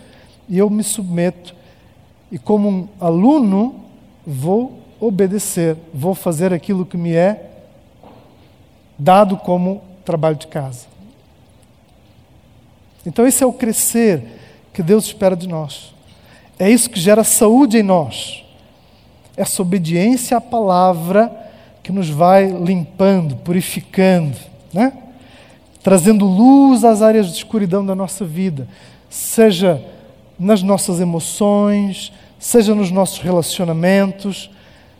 e 0.49 0.59
eu 0.59 0.70
me 0.70 0.83
submeto. 0.83 1.55
E 2.31 2.39
como 2.39 2.68
um 2.68 2.89
aluno, 3.01 3.74
vou 4.27 4.86
obedecer, 5.01 5.77
vou 5.93 6.15
fazer 6.15 6.53
aquilo 6.53 6.87
que 6.87 6.97
me 6.97 7.13
é 7.13 7.51
dado 8.99 9.37
como 9.37 9.83
trabalho 10.05 10.37
de 10.37 10.47
casa. 10.47 10.87
Então, 13.05 13.27
esse 13.27 13.43
é 13.43 13.47
o 13.47 13.53
crescer 13.53 14.23
que 14.73 14.83
Deus 14.83 15.05
espera 15.07 15.37
de 15.37 15.47
nós. 15.47 15.95
É 16.59 16.71
isso 16.71 16.91
que 16.91 16.99
gera 16.99 17.23
saúde 17.23 17.79
em 17.79 17.83
nós. 17.83 18.45
Essa 19.37 19.63
obediência 19.63 20.37
à 20.37 20.41
palavra 20.41 21.31
que 21.83 21.93
nos 21.93 22.09
vai 22.09 22.49
limpando, 22.49 23.37
purificando, 23.37 24.37
né? 24.73 24.93
trazendo 25.83 26.25
luz 26.25 26.83
às 26.83 27.01
áreas 27.01 27.29
de 27.29 27.37
escuridão 27.37 27.87
da 27.87 27.95
nossa 27.95 28.25
vida, 28.25 28.67
seja 29.09 29.81
nas 30.37 30.63
nossas 30.63 30.99
emoções, 30.99 32.13
seja 32.41 32.75
nos 32.75 32.91
nossos 32.91 33.19
relacionamentos, 33.21 34.51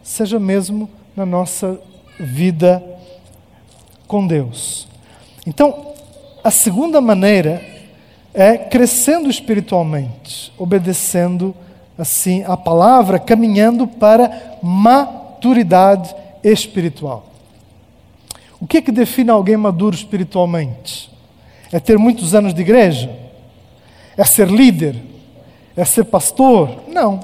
seja 0.07 0.39
mesmo 0.39 0.89
na 1.17 1.27
nossa 1.27 1.81
vida 2.19 2.83
com 4.07 4.25
Deus. 4.25 4.87
Então, 5.45 5.95
a 6.45 6.51
segunda 6.51 7.01
maneira 7.01 7.61
é 8.33 8.57
crescendo 8.57 9.29
espiritualmente, 9.29 10.53
obedecendo 10.57 11.53
assim 11.99 12.45
a 12.45 12.57
palavra, 12.57 13.19
caminhando 13.19 13.89
para 13.89 14.59
maturidade 14.63 16.15
espiritual. 16.45 17.27
O 18.61 18.67
que 18.67 18.77
é 18.77 18.83
que 18.83 18.93
define 18.93 19.31
alguém 19.31 19.57
maduro 19.57 19.97
espiritualmente? 19.97 21.11
É 21.73 21.81
ter 21.81 21.99
muitos 21.99 22.33
anos 22.33 22.55
de 22.55 22.61
igreja? 22.61 23.11
É 24.17 24.25
ser 24.25 24.49
líder? 24.49 25.03
É 25.77 25.85
ser 25.85 26.05
pastor? 26.05 26.85
Não. 26.87 27.21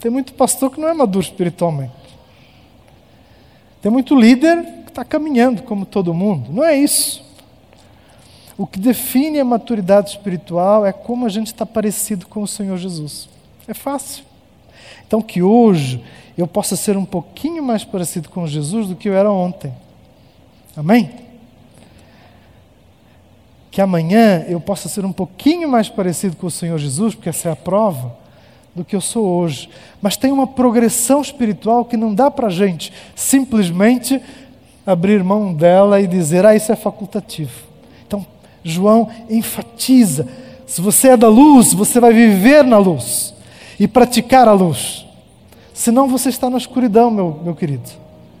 Tem 0.00 0.10
muito 0.10 0.32
pastor 0.32 0.70
que 0.70 0.80
não 0.80 0.88
é 0.88 0.94
maduro 0.94 1.24
espiritualmente. 1.24 2.03
Tem 3.84 3.92
muito 3.92 4.18
líder 4.18 4.64
que 4.84 4.88
está 4.88 5.04
caminhando 5.04 5.62
como 5.62 5.84
todo 5.84 6.14
mundo. 6.14 6.50
Não 6.50 6.64
é 6.64 6.74
isso. 6.74 7.22
O 8.56 8.66
que 8.66 8.80
define 8.80 9.38
a 9.38 9.44
maturidade 9.44 10.08
espiritual 10.08 10.86
é 10.86 10.90
como 10.90 11.26
a 11.26 11.28
gente 11.28 11.48
está 11.48 11.66
parecido 11.66 12.26
com 12.26 12.42
o 12.42 12.48
Senhor 12.48 12.78
Jesus. 12.78 13.28
É 13.68 13.74
fácil. 13.74 14.24
Então, 15.06 15.20
que 15.20 15.42
hoje 15.42 16.02
eu 16.34 16.46
possa 16.46 16.76
ser 16.76 16.96
um 16.96 17.04
pouquinho 17.04 17.62
mais 17.62 17.84
parecido 17.84 18.30
com 18.30 18.46
Jesus 18.46 18.88
do 18.88 18.96
que 18.96 19.06
eu 19.06 19.12
era 19.12 19.30
ontem. 19.30 19.70
Amém? 20.74 21.10
Que 23.70 23.82
amanhã 23.82 24.46
eu 24.48 24.60
possa 24.60 24.88
ser 24.88 25.04
um 25.04 25.12
pouquinho 25.12 25.68
mais 25.68 25.90
parecido 25.90 26.36
com 26.36 26.46
o 26.46 26.50
Senhor 26.50 26.78
Jesus, 26.78 27.14
porque 27.14 27.28
essa 27.28 27.50
é 27.50 27.52
a 27.52 27.56
prova 27.56 28.16
do 28.74 28.84
que 28.84 28.96
eu 28.96 29.00
sou 29.00 29.26
hoje. 29.26 29.68
Mas 30.02 30.16
tem 30.16 30.32
uma 30.32 30.46
progressão 30.46 31.20
espiritual 31.20 31.84
que 31.84 31.96
não 31.96 32.14
dá 32.14 32.30
para 32.30 32.48
a 32.48 32.50
gente 32.50 32.92
simplesmente 33.14 34.20
abrir 34.86 35.22
mão 35.22 35.52
dela 35.52 36.00
e 36.00 36.06
dizer, 36.06 36.44
ah, 36.44 36.54
isso 36.54 36.72
é 36.72 36.76
facultativo. 36.76 37.52
Então, 38.06 38.26
João 38.62 39.08
enfatiza: 39.30 40.28
se 40.66 40.80
você 40.80 41.10
é 41.10 41.16
da 41.16 41.28
luz, 41.28 41.72
você 41.72 42.00
vai 42.00 42.12
viver 42.12 42.64
na 42.64 42.78
luz 42.78 43.34
e 43.78 43.86
praticar 43.86 44.48
a 44.48 44.52
luz. 44.52 45.06
Senão 45.72 46.08
você 46.08 46.28
está 46.28 46.48
na 46.48 46.58
escuridão, 46.58 47.10
meu, 47.10 47.40
meu 47.42 47.54
querido, 47.54 47.90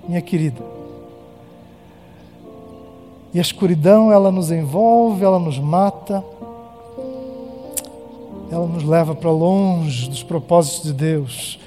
minha 0.08 0.20
querida. 0.20 0.62
E 3.32 3.38
a 3.38 3.42
escuridão, 3.42 4.12
ela 4.12 4.30
nos 4.30 4.52
envolve, 4.52 5.24
ela 5.24 5.40
nos 5.40 5.58
mata, 5.58 6.24
ela 8.54 8.68
nos 8.68 8.84
leva 8.84 9.16
para 9.16 9.32
longe 9.32 10.08
dos 10.08 10.22
propósitos 10.22 10.84
de 10.84 10.92
Deus. 10.92 11.58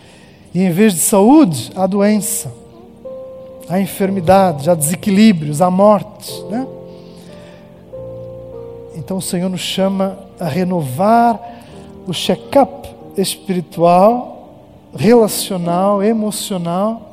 E 0.53 0.61
em 0.61 0.71
vez 0.71 0.93
de 0.93 1.01
saúde, 1.01 1.69
há 1.75 1.85
doença, 1.85 2.49
há 3.67 3.77
enfermidade, 3.81 4.69
há 4.69 4.73
desequilíbrios, 4.73 5.61
há 5.61 5.69
morte. 5.69 6.41
Né? 6.43 6.65
Então 8.95 9.17
o 9.17 9.21
Senhor 9.21 9.49
nos 9.49 9.59
chama 9.59 10.17
a 10.39 10.45
renovar 10.45 11.37
o 12.07 12.13
check-up 12.13 12.89
espiritual, 13.17 14.63
relacional, 14.95 16.01
emocional. 16.01 17.11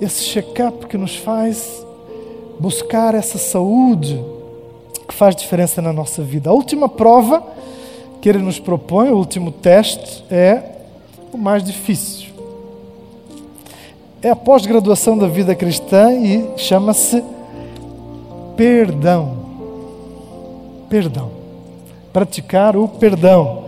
Esse 0.00 0.26
check-up 0.26 0.86
que 0.86 0.96
nos 0.96 1.16
faz 1.16 1.84
buscar 2.56 3.16
essa 3.16 3.36
saúde 3.36 4.24
que 5.08 5.14
faz 5.14 5.34
diferença 5.34 5.82
na 5.82 5.92
nossa 5.92 6.22
vida. 6.22 6.50
A 6.50 6.52
última 6.52 6.88
prova 6.88 7.58
que 8.20 8.28
ele 8.28 8.38
nos 8.38 8.58
propõe, 8.58 9.10
o 9.10 9.16
último 9.16 9.50
teste, 9.50 10.24
é 10.30 10.62
o 11.32 11.38
mais 11.38 11.64
difícil. 11.64 12.28
É 14.22 14.30
a 14.30 14.36
pós-graduação 14.36 15.16
da 15.16 15.26
vida 15.26 15.54
cristã 15.54 16.12
e 16.12 16.58
chama-se 16.58 17.24
perdão. 18.56 19.38
Perdão. 20.90 21.30
Praticar 22.12 22.76
o 22.76 22.86
perdão. 22.86 23.64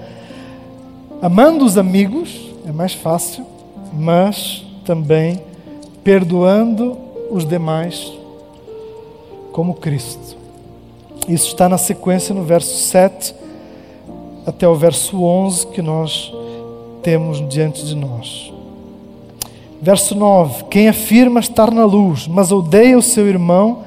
Amando 1.23 1.65
os 1.65 1.79
amigos 1.79 2.51
é 2.67 2.73
mais 2.73 2.93
fácil, 2.93 3.47
mas 3.93 4.67
também 4.85 5.41
perdoando 6.05 6.99
os 7.31 7.47
demais 7.47 8.13
como 9.53 9.75
Cristo. 9.75 10.37
Isso 11.29 11.47
está 11.47 11.69
na 11.69 11.79
sequência 11.79 12.35
no 12.35 12.43
verso 12.43 12.77
7 12.77 13.35
até 14.47 14.67
o 14.67 14.75
verso 14.75 15.23
11 15.23 15.69
que 15.69 15.83
nós 15.83 16.33
temos 17.03 17.47
diante 17.49 17.85
de 17.85 17.95
nós. 17.95 18.53
Verso 19.81 20.15
9: 20.15 20.65
Quem 20.65 20.89
afirma 20.89 21.41
estar 21.41 21.71
na 21.71 21.85
luz, 21.85 22.29
mas 22.29 22.53
odeia 22.53 22.97
o 22.97 23.03
seu 23.03 23.27
irmão, 23.27 23.83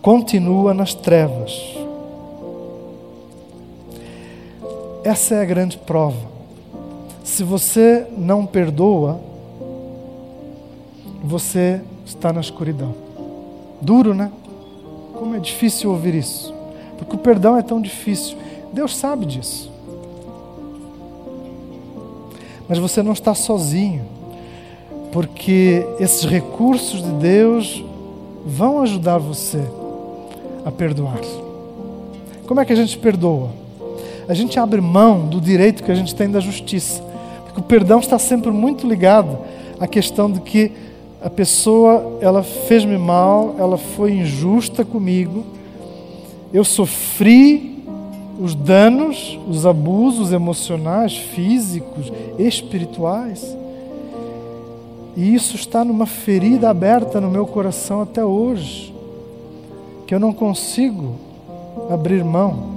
continua 0.00 0.72
nas 0.72 0.94
trevas. 0.94 1.76
Essa 5.04 5.36
é 5.36 5.42
a 5.42 5.44
grande 5.44 5.76
prova. 5.78 6.36
Se 7.22 7.44
você 7.44 8.06
não 8.16 8.46
perdoa, 8.46 9.20
você 11.22 11.80
está 12.04 12.32
na 12.32 12.40
escuridão. 12.40 12.94
Duro, 13.80 14.14
né? 14.14 14.32
Como 15.14 15.34
é 15.34 15.38
difícil 15.38 15.90
ouvir 15.90 16.14
isso. 16.14 16.54
Porque 16.96 17.14
o 17.14 17.18
perdão 17.18 17.56
é 17.56 17.62
tão 17.62 17.80
difícil. 17.80 18.38
Deus 18.72 18.96
sabe 18.96 19.26
disso. 19.26 19.75
Mas 22.68 22.78
você 22.78 23.02
não 23.02 23.12
está 23.12 23.34
sozinho. 23.34 24.16
porque 25.12 25.86
esses 25.98 26.24
recursos 26.26 27.02
de 27.02 27.10
Deus 27.12 27.82
vão 28.44 28.82
ajudar 28.82 29.16
você 29.16 29.62
a 30.62 30.70
perdoar. 30.70 31.20
Como 32.46 32.60
é 32.60 32.66
que 32.66 32.72
a 32.74 32.76
gente 32.76 32.98
perdoa? 32.98 33.48
A 34.28 34.34
gente 34.34 34.58
abre 34.58 34.78
mão 34.78 35.26
do 35.26 35.40
direito 35.40 35.82
que 35.82 35.90
a 35.90 35.94
gente 35.94 36.14
tem 36.14 36.30
da 36.30 36.38
justiça. 36.38 37.02
Porque 37.44 37.60
o 37.60 37.62
perdão 37.62 37.98
está 37.98 38.18
sempre 38.18 38.50
muito 38.50 38.86
ligado 38.86 39.38
à 39.80 39.86
questão 39.86 40.30
de 40.30 40.40
que 40.40 40.70
a 41.22 41.30
pessoa, 41.30 42.18
ela 42.20 42.42
fez-me 42.42 42.98
mal, 42.98 43.56
ela 43.58 43.78
foi 43.78 44.12
injusta 44.12 44.84
comigo, 44.84 45.46
eu 46.52 46.62
sofri 46.62 47.75
os 48.38 48.54
danos, 48.54 49.38
os 49.48 49.64
abusos 49.64 50.32
emocionais, 50.32 51.16
físicos, 51.16 52.12
espirituais. 52.38 53.56
E 55.16 55.34
isso 55.34 55.56
está 55.56 55.84
numa 55.84 56.06
ferida 56.06 56.68
aberta 56.68 57.20
no 57.20 57.30
meu 57.30 57.46
coração 57.46 58.02
até 58.02 58.24
hoje, 58.24 58.94
que 60.06 60.14
eu 60.14 60.20
não 60.20 60.32
consigo 60.32 61.14
abrir 61.90 62.22
mão 62.22 62.76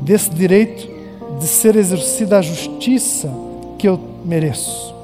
desse 0.00 0.30
direito 0.30 0.88
de 1.38 1.46
ser 1.46 1.76
exercida 1.76 2.38
a 2.38 2.42
justiça 2.42 3.30
que 3.78 3.86
eu 3.86 4.00
mereço. 4.24 4.94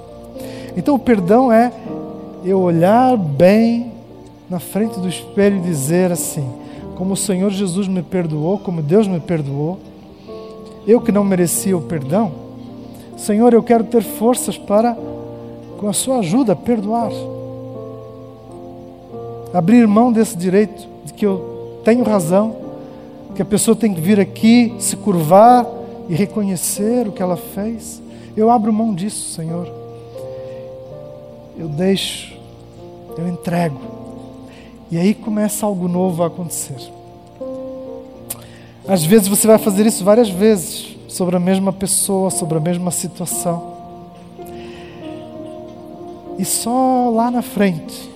Então 0.76 0.94
o 0.94 0.98
perdão 0.98 1.52
é 1.52 1.70
eu 2.44 2.60
olhar 2.60 3.16
bem 3.16 3.92
na 4.48 4.58
frente 4.58 4.98
do 4.98 5.08
espelho 5.08 5.58
e 5.58 5.60
dizer 5.60 6.10
assim: 6.10 6.48
como 7.02 7.14
o 7.14 7.16
Senhor 7.16 7.50
Jesus 7.50 7.88
me 7.88 8.00
perdoou, 8.00 8.60
como 8.60 8.80
Deus 8.80 9.08
me 9.08 9.18
perdoou, 9.18 9.76
eu 10.86 11.00
que 11.00 11.10
não 11.10 11.24
merecia 11.24 11.76
o 11.76 11.80
perdão, 11.80 12.30
Senhor, 13.16 13.52
eu 13.52 13.60
quero 13.60 13.82
ter 13.82 14.04
forças 14.04 14.56
para 14.56 14.96
com 15.80 15.88
a 15.88 15.92
sua 15.92 16.18
ajuda, 16.18 16.54
perdoar. 16.54 17.10
Abrir 19.52 19.84
mão 19.88 20.12
desse 20.12 20.36
direito 20.36 20.86
de 21.04 21.12
que 21.12 21.26
eu 21.26 21.80
tenho 21.84 22.04
razão, 22.04 22.54
que 23.34 23.42
a 23.42 23.46
pessoa 23.46 23.76
tem 23.76 23.92
que 23.92 24.00
vir 24.00 24.20
aqui, 24.20 24.72
se 24.78 24.96
curvar 24.96 25.66
e 26.08 26.14
reconhecer 26.14 27.08
o 27.08 27.10
que 27.10 27.20
ela 27.20 27.36
fez. 27.36 28.00
Eu 28.36 28.48
abro 28.48 28.72
mão 28.72 28.94
disso, 28.94 29.34
Senhor. 29.34 29.68
Eu 31.58 31.66
deixo, 31.66 32.32
eu 33.18 33.26
entrego. 33.26 34.01
E 34.92 34.98
aí 34.98 35.14
começa 35.14 35.64
algo 35.64 35.88
novo 35.88 36.22
a 36.22 36.26
acontecer. 36.26 36.76
Às 38.86 39.02
vezes 39.02 39.26
você 39.26 39.46
vai 39.46 39.56
fazer 39.56 39.86
isso 39.86 40.04
várias 40.04 40.28
vezes, 40.28 40.94
sobre 41.08 41.34
a 41.34 41.40
mesma 41.40 41.72
pessoa, 41.72 42.28
sobre 42.28 42.58
a 42.58 42.60
mesma 42.60 42.90
situação. 42.90 43.72
E 46.38 46.44
só 46.44 47.08
lá 47.08 47.30
na 47.30 47.40
frente 47.40 48.10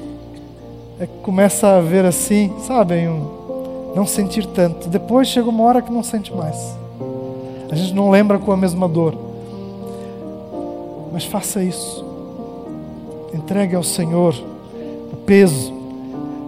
é 1.00 1.06
que 1.06 1.14
começa 1.22 1.78
a 1.78 1.80
ver 1.80 2.04
assim, 2.04 2.52
sabem, 2.66 3.08
um, 3.08 3.92
não 3.96 4.06
sentir 4.06 4.44
tanto. 4.44 4.86
Depois 4.90 5.28
chega 5.28 5.48
uma 5.48 5.64
hora 5.64 5.80
que 5.80 5.90
não 5.90 6.02
sente 6.02 6.30
mais. 6.34 6.58
A 7.70 7.74
gente 7.74 7.94
não 7.94 8.10
lembra 8.10 8.38
com 8.38 8.52
a 8.52 8.56
mesma 8.56 8.86
dor. 8.86 9.16
Mas 11.10 11.24
faça 11.24 11.64
isso. 11.64 12.04
Entregue 13.32 13.74
ao 13.74 13.82
Senhor 13.82 14.34
o 15.10 15.16
peso. 15.24 15.75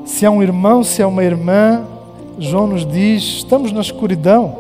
Se 0.09 0.25
é 0.25 0.31
um 0.31 0.43
irmão, 0.43 0.83
se 0.83 1.03
é 1.03 1.07
uma 1.07 1.23
irmã, 1.23 1.85
João 2.39 2.67
nos 2.67 2.87
diz: 2.87 3.23
estamos 3.23 3.71
na 3.73 3.83
escuridão 3.83 4.57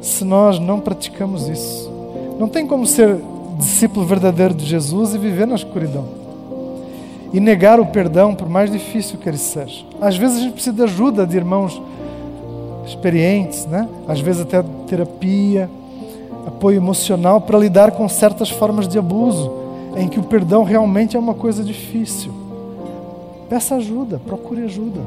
se 0.00 0.24
nós 0.24 0.58
não 0.58 0.80
praticamos 0.80 1.46
isso. 1.46 1.92
Não 2.40 2.48
tem 2.48 2.66
como 2.66 2.86
ser 2.86 3.18
discípulo 3.58 4.06
verdadeiro 4.06 4.54
de 4.54 4.64
Jesus 4.64 5.14
e 5.14 5.18
viver 5.18 5.46
na 5.46 5.56
escuridão 5.56 6.06
e 7.34 7.38
negar 7.38 7.78
o 7.78 7.86
perdão, 7.86 8.34
por 8.34 8.48
mais 8.48 8.72
difícil 8.72 9.18
que 9.18 9.28
ele 9.28 9.36
seja. 9.36 9.84
Às 10.00 10.16
vezes 10.16 10.38
a 10.38 10.40
gente 10.40 10.54
precisa 10.54 10.74
de 10.74 10.82
ajuda 10.82 11.26
de 11.26 11.36
irmãos 11.36 11.80
experientes, 12.86 13.66
né? 13.66 13.86
às 14.08 14.20
vezes 14.20 14.40
até 14.40 14.62
terapia, 14.86 15.70
apoio 16.46 16.78
emocional 16.78 17.42
para 17.42 17.58
lidar 17.58 17.92
com 17.92 18.08
certas 18.08 18.48
formas 18.48 18.88
de 18.88 18.98
abuso, 18.98 19.52
em 19.96 20.08
que 20.08 20.18
o 20.18 20.22
perdão 20.22 20.64
realmente 20.64 21.14
é 21.14 21.20
uma 21.20 21.34
coisa 21.34 21.62
difícil. 21.62 22.32
Peça 23.52 23.74
ajuda, 23.74 24.18
procure 24.18 24.62
ajuda. 24.62 25.02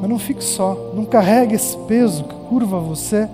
Mas 0.00 0.10
não 0.10 0.18
fique 0.18 0.42
só, 0.42 0.90
não 0.96 1.04
carregue 1.04 1.54
esse 1.54 1.76
peso 1.86 2.24
que 2.24 2.34
curva 2.48 2.80
você 2.80 3.28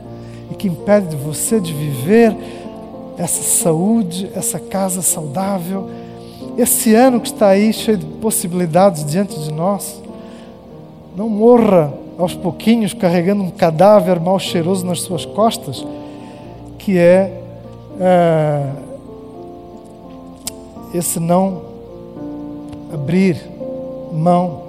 e 0.52 0.54
que 0.54 0.68
impede 0.68 1.06
de 1.06 1.16
você 1.16 1.58
de 1.58 1.72
viver 1.72 2.36
essa 3.16 3.42
saúde, 3.42 4.30
essa 4.34 4.60
casa 4.60 5.00
saudável, 5.00 5.88
esse 6.58 6.94
ano 6.94 7.18
que 7.18 7.28
está 7.28 7.48
aí 7.48 7.72
cheio 7.72 7.96
de 7.96 8.04
possibilidades 8.04 9.02
diante 9.02 9.40
de 9.40 9.50
nós, 9.50 9.98
não 11.16 11.30
morra 11.30 11.90
aos 12.18 12.34
pouquinhos 12.34 12.92
carregando 12.92 13.44
um 13.44 13.50
cadáver 13.50 14.20
mal 14.20 14.38
cheiroso 14.38 14.84
nas 14.84 15.00
suas 15.00 15.24
costas, 15.24 15.82
que 16.76 16.98
é, 16.98 17.40
é 17.98 18.70
esse 20.92 21.18
não 21.18 21.72
abrir 22.94 23.53
mão 24.14 24.62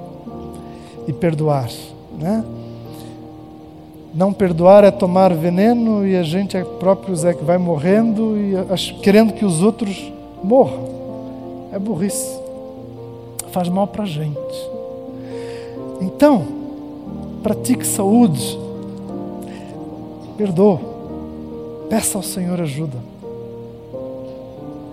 e 1.08 1.14
perdoar, 1.14 1.70
né? 2.18 2.44
Não 4.14 4.32
perdoar 4.32 4.84
é 4.84 4.92
tomar 4.92 5.34
veneno 5.34 6.08
e 6.08 6.16
a 6.16 6.24
gente 6.24 6.56
é 6.56 6.64
próprios 6.64 7.26
é 7.26 7.34
que 7.34 7.44
vai 7.44 7.58
morrendo 7.58 8.36
e 8.38 8.56
querendo 9.02 9.34
que 9.34 9.44
os 9.44 9.62
outros 9.62 10.12
morram 10.42 10.96
é 11.76 11.80
burrice. 11.80 12.40
Faz 13.52 13.68
mal 13.68 13.88
para 13.88 14.04
a 14.04 14.08
gente. 14.08 14.70
Então, 16.00 16.46
pratique 17.44 17.86
saúde. 17.86 18.58
Perdoa. 20.38 20.80
Peça 21.90 22.18
ao 22.18 22.24
Senhor 22.24 22.60
ajuda. 22.62 22.98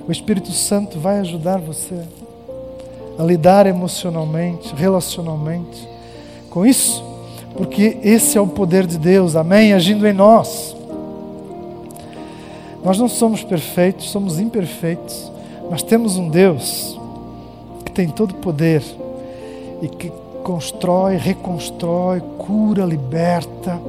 O 0.06 0.10
Espírito 0.10 0.50
Santo 0.50 0.98
vai 0.98 1.20
ajudar 1.20 1.60
você 1.60 2.02
a 3.22 3.24
lidar 3.24 3.68
emocionalmente, 3.68 4.74
relacionalmente 4.74 5.88
com 6.50 6.66
isso, 6.66 7.04
porque 7.56 7.98
esse 8.02 8.36
é 8.36 8.40
o 8.40 8.48
poder 8.48 8.84
de 8.84 8.98
Deus, 8.98 9.36
amém? 9.36 9.72
Agindo 9.72 10.06
em 10.08 10.12
nós. 10.12 10.74
Nós 12.84 12.98
não 12.98 13.08
somos 13.08 13.44
perfeitos, 13.44 14.10
somos 14.10 14.40
imperfeitos. 14.40 15.30
Nós 15.70 15.84
temos 15.84 16.16
um 16.16 16.28
Deus 16.28 16.98
que 17.84 17.92
tem 17.92 18.08
todo 18.08 18.32
o 18.32 18.34
poder 18.34 18.82
e 19.80 19.86
que 19.86 20.10
constrói, 20.42 21.16
reconstrói, 21.16 22.20
cura, 22.38 22.84
liberta. 22.84 23.80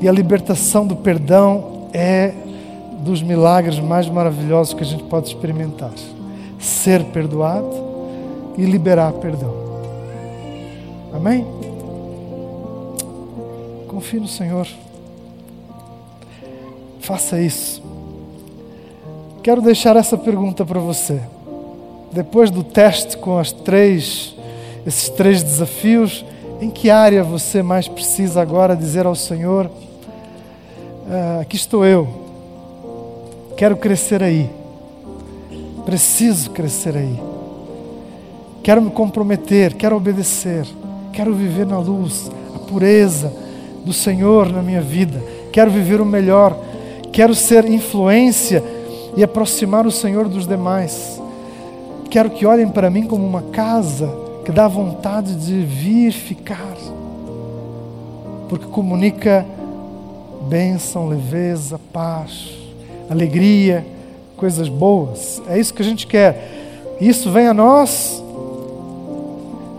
E 0.00 0.08
a 0.08 0.12
libertação 0.12 0.86
do 0.86 0.96
perdão 0.96 1.88
é 1.92 2.32
dos 3.00 3.20
milagres 3.20 3.78
mais 3.78 4.08
maravilhosos 4.08 4.72
que 4.72 4.82
a 4.82 4.86
gente 4.86 5.02
pode 5.02 5.28
experimentar. 5.28 5.92
Ser 6.58 7.04
perdoado 7.04 7.87
e 8.58 8.64
liberar 8.64 9.12
perdão. 9.12 9.54
Amém? 11.14 11.46
Confie 13.86 14.20
no 14.20 14.28
Senhor. 14.28 14.66
Faça 17.00 17.40
isso. 17.40 17.82
Quero 19.42 19.62
deixar 19.62 19.96
essa 19.96 20.18
pergunta 20.18 20.64
para 20.64 20.80
você. 20.80 21.20
Depois 22.12 22.50
do 22.50 22.62
teste 22.62 23.16
com 23.16 23.38
as 23.38 23.52
três, 23.52 24.34
esses 24.84 25.08
três 25.08 25.42
desafios, 25.42 26.24
em 26.60 26.68
que 26.68 26.90
área 26.90 27.22
você 27.22 27.62
mais 27.62 27.86
precisa 27.86 28.42
agora 28.42 28.76
dizer 28.76 29.06
ao 29.06 29.14
Senhor: 29.14 29.70
ah, 31.10 31.38
Aqui 31.40 31.56
estou 31.56 31.84
eu, 31.84 32.08
quero 33.56 33.76
crescer 33.76 34.22
aí, 34.22 34.50
preciso 35.84 36.50
crescer 36.50 36.96
aí, 36.96 37.27
quero 38.62 38.82
me 38.82 38.90
comprometer, 38.90 39.74
quero 39.74 39.96
obedecer, 39.96 40.66
quero 41.12 41.34
viver 41.34 41.66
na 41.66 41.78
luz, 41.78 42.30
a 42.54 42.58
pureza 42.58 43.32
do 43.84 43.92
Senhor 43.92 44.50
na 44.50 44.62
minha 44.62 44.80
vida, 44.80 45.22
quero 45.52 45.70
viver 45.70 46.00
o 46.00 46.06
melhor, 46.06 46.56
quero 47.12 47.34
ser 47.34 47.64
influência 47.64 48.62
e 49.16 49.22
aproximar 49.24 49.86
o 49.86 49.90
Senhor 49.90 50.28
dos 50.28 50.46
demais. 50.46 51.20
Quero 52.10 52.30
que 52.30 52.46
olhem 52.46 52.68
para 52.68 52.90
mim 52.90 53.06
como 53.06 53.26
uma 53.26 53.42
casa 53.42 54.10
que 54.44 54.52
dá 54.52 54.66
vontade 54.66 55.34
de 55.34 55.60
vir 55.64 56.12
ficar, 56.12 56.76
porque 58.48 58.66
comunica 58.66 59.44
bênção, 60.48 61.08
leveza, 61.08 61.78
paz, 61.92 62.50
alegria, 63.10 63.84
coisas 64.36 64.68
boas. 64.68 65.42
É 65.48 65.58
isso 65.58 65.74
que 65.74 65.82
a 65.82 65.84
gente 65.84 66.06
quer. 66.06 66.96
Isso 67.00 67.30
vem 67.30 67.46
a 67.46 67.54
nós 67.54 68.22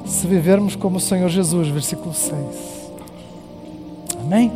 se 0.10 0.26
vivermos 0.26 0.76
como 0.76 0.98
o 0.98 1.00
Senhor 1.00 1.30
Jesus, 1.30 1.68
versículo 1.68 2.14
6. 2.14 2.36
Amém? 4.20 4.52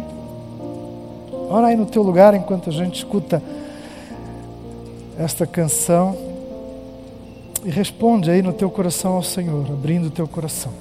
Ora 1.50 1.68
aí 1.68 1.76
no 1.76 1.86
teu 1.86 2.02
lugar 2.02 2.34
enquanto 2.34 2.70
a 2.70 2.74
gente 2.74 2.96
escuta 2.96 3.42
esta 5.18 5.46
canção. 5.46 6.18
E 7.64 7.70
responde 7.70 8.30
aí 8.30 8.42
no 8.42 8.52
teu 8.52 8.70
coração 8.70 9.14
ao 9.14 9.24
Senhor, 9.24 9.66
abrindo 9.70 10.08
o 10.08 10.12
teu 10.12 10.28
coração. 10.28 10.74